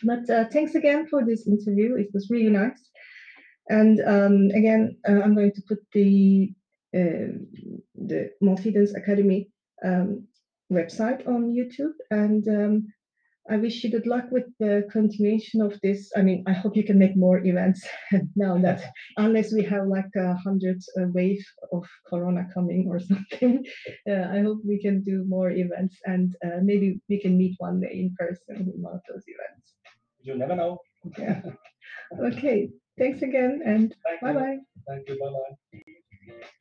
But 0.03 0.30
uh, 0.30 0.45
thanks 0.51 0.75
again 0.75 1.07
for 1.07 1.25
this 1.25 1.47
interview. 1.47 1.95
It 1.95 2.09
was 2.13 2.30
really 2.30 2.51
nice. 2.51 2.89
And 3.69 3.99
um, 4.01 4.49
again, 4.55 4.97
uh, 5.07 5.21
I'm 5.21 5.36
going 5.36 5.51
to 5.53 5.61
put 5.67 5.80
the 5.93 6.53
uh, 6.95 7.34
the 7.95 8.32
Måltidens 8.41 8.95
Academy 8.95 9.49
um, 9.86 10.28
website 10.71 11.28
on 11.28 11.53
YouTube. 11.53 11.93
And 12.11 12.47
um, 12.47 12.88
I 13.49 13.57
wish 13.57 13.84
you 13.84 13.89
good 13.89 14.07
luck 14.07 14.25
with 14.32 14.45
the 14.59 14.88
continuation 14.91 15.61
of 15.61 15.80
this. 15.82 16.11
I 16.17 16.21
mean, 16.21 16.43
I 16.47 16.53
hope 16.53 16.75
you 16.75 16.84
can 16.84 16.99
make 16.99 17.15
more 17.15 17.39
events 17.39 17.86
now 18.36 18.57
that, 18.57 18.91
unless 19.15 19.53
we 19.53 19.63
have 19.63 19.88
like 19.88 20.11
a 20.17 20.36
hundred 20.36 20.82
uh, 20.99 21.05
wave 21.13 21.43
of 21.71 21.86
Corona 22.09 22.45
coming 22.53 22.88
or 22.89 22.99
something. 23.11 23.63
Uh, 24.09 24.28
I 24.32 24.41
hope 24.41 24.59
we 24.65 24.82
can 24.82 25.01
do 25.01 25.23
more 25.28 25.51
events 25.51 25.97
and 26.05 26.36
uh, 26.45 26.59
maybe 26.61 26.99
we 27.09 27.21
can 27.21 27.38
meet 27.38 27.55
one 27.59 27.80
day 27.80 27.93
in 27.93 28.15
person 28.19 28.55
in 28.57 28.82
one 28.82 28.95
of 28.95 29.01
those 29.09 29.23
events. 29.28 29.75
You 30.21 30.36
never 30.38 30.55
know. 30.55 30.80
Yeah. 31.17 31.41
Okay. 32.19 32.69
Thanks 32.97 33.21
again 33.21 33.61
and 33.65 33.95
Thank 34.03 34.21
bye 34.21 34.32
you. 34.32 34.39
bye. 34.39 34.57
Thank 34.88 35.07
you. 35.07 35.19
Bye 35.19 35.30
bye. 35.30 36.57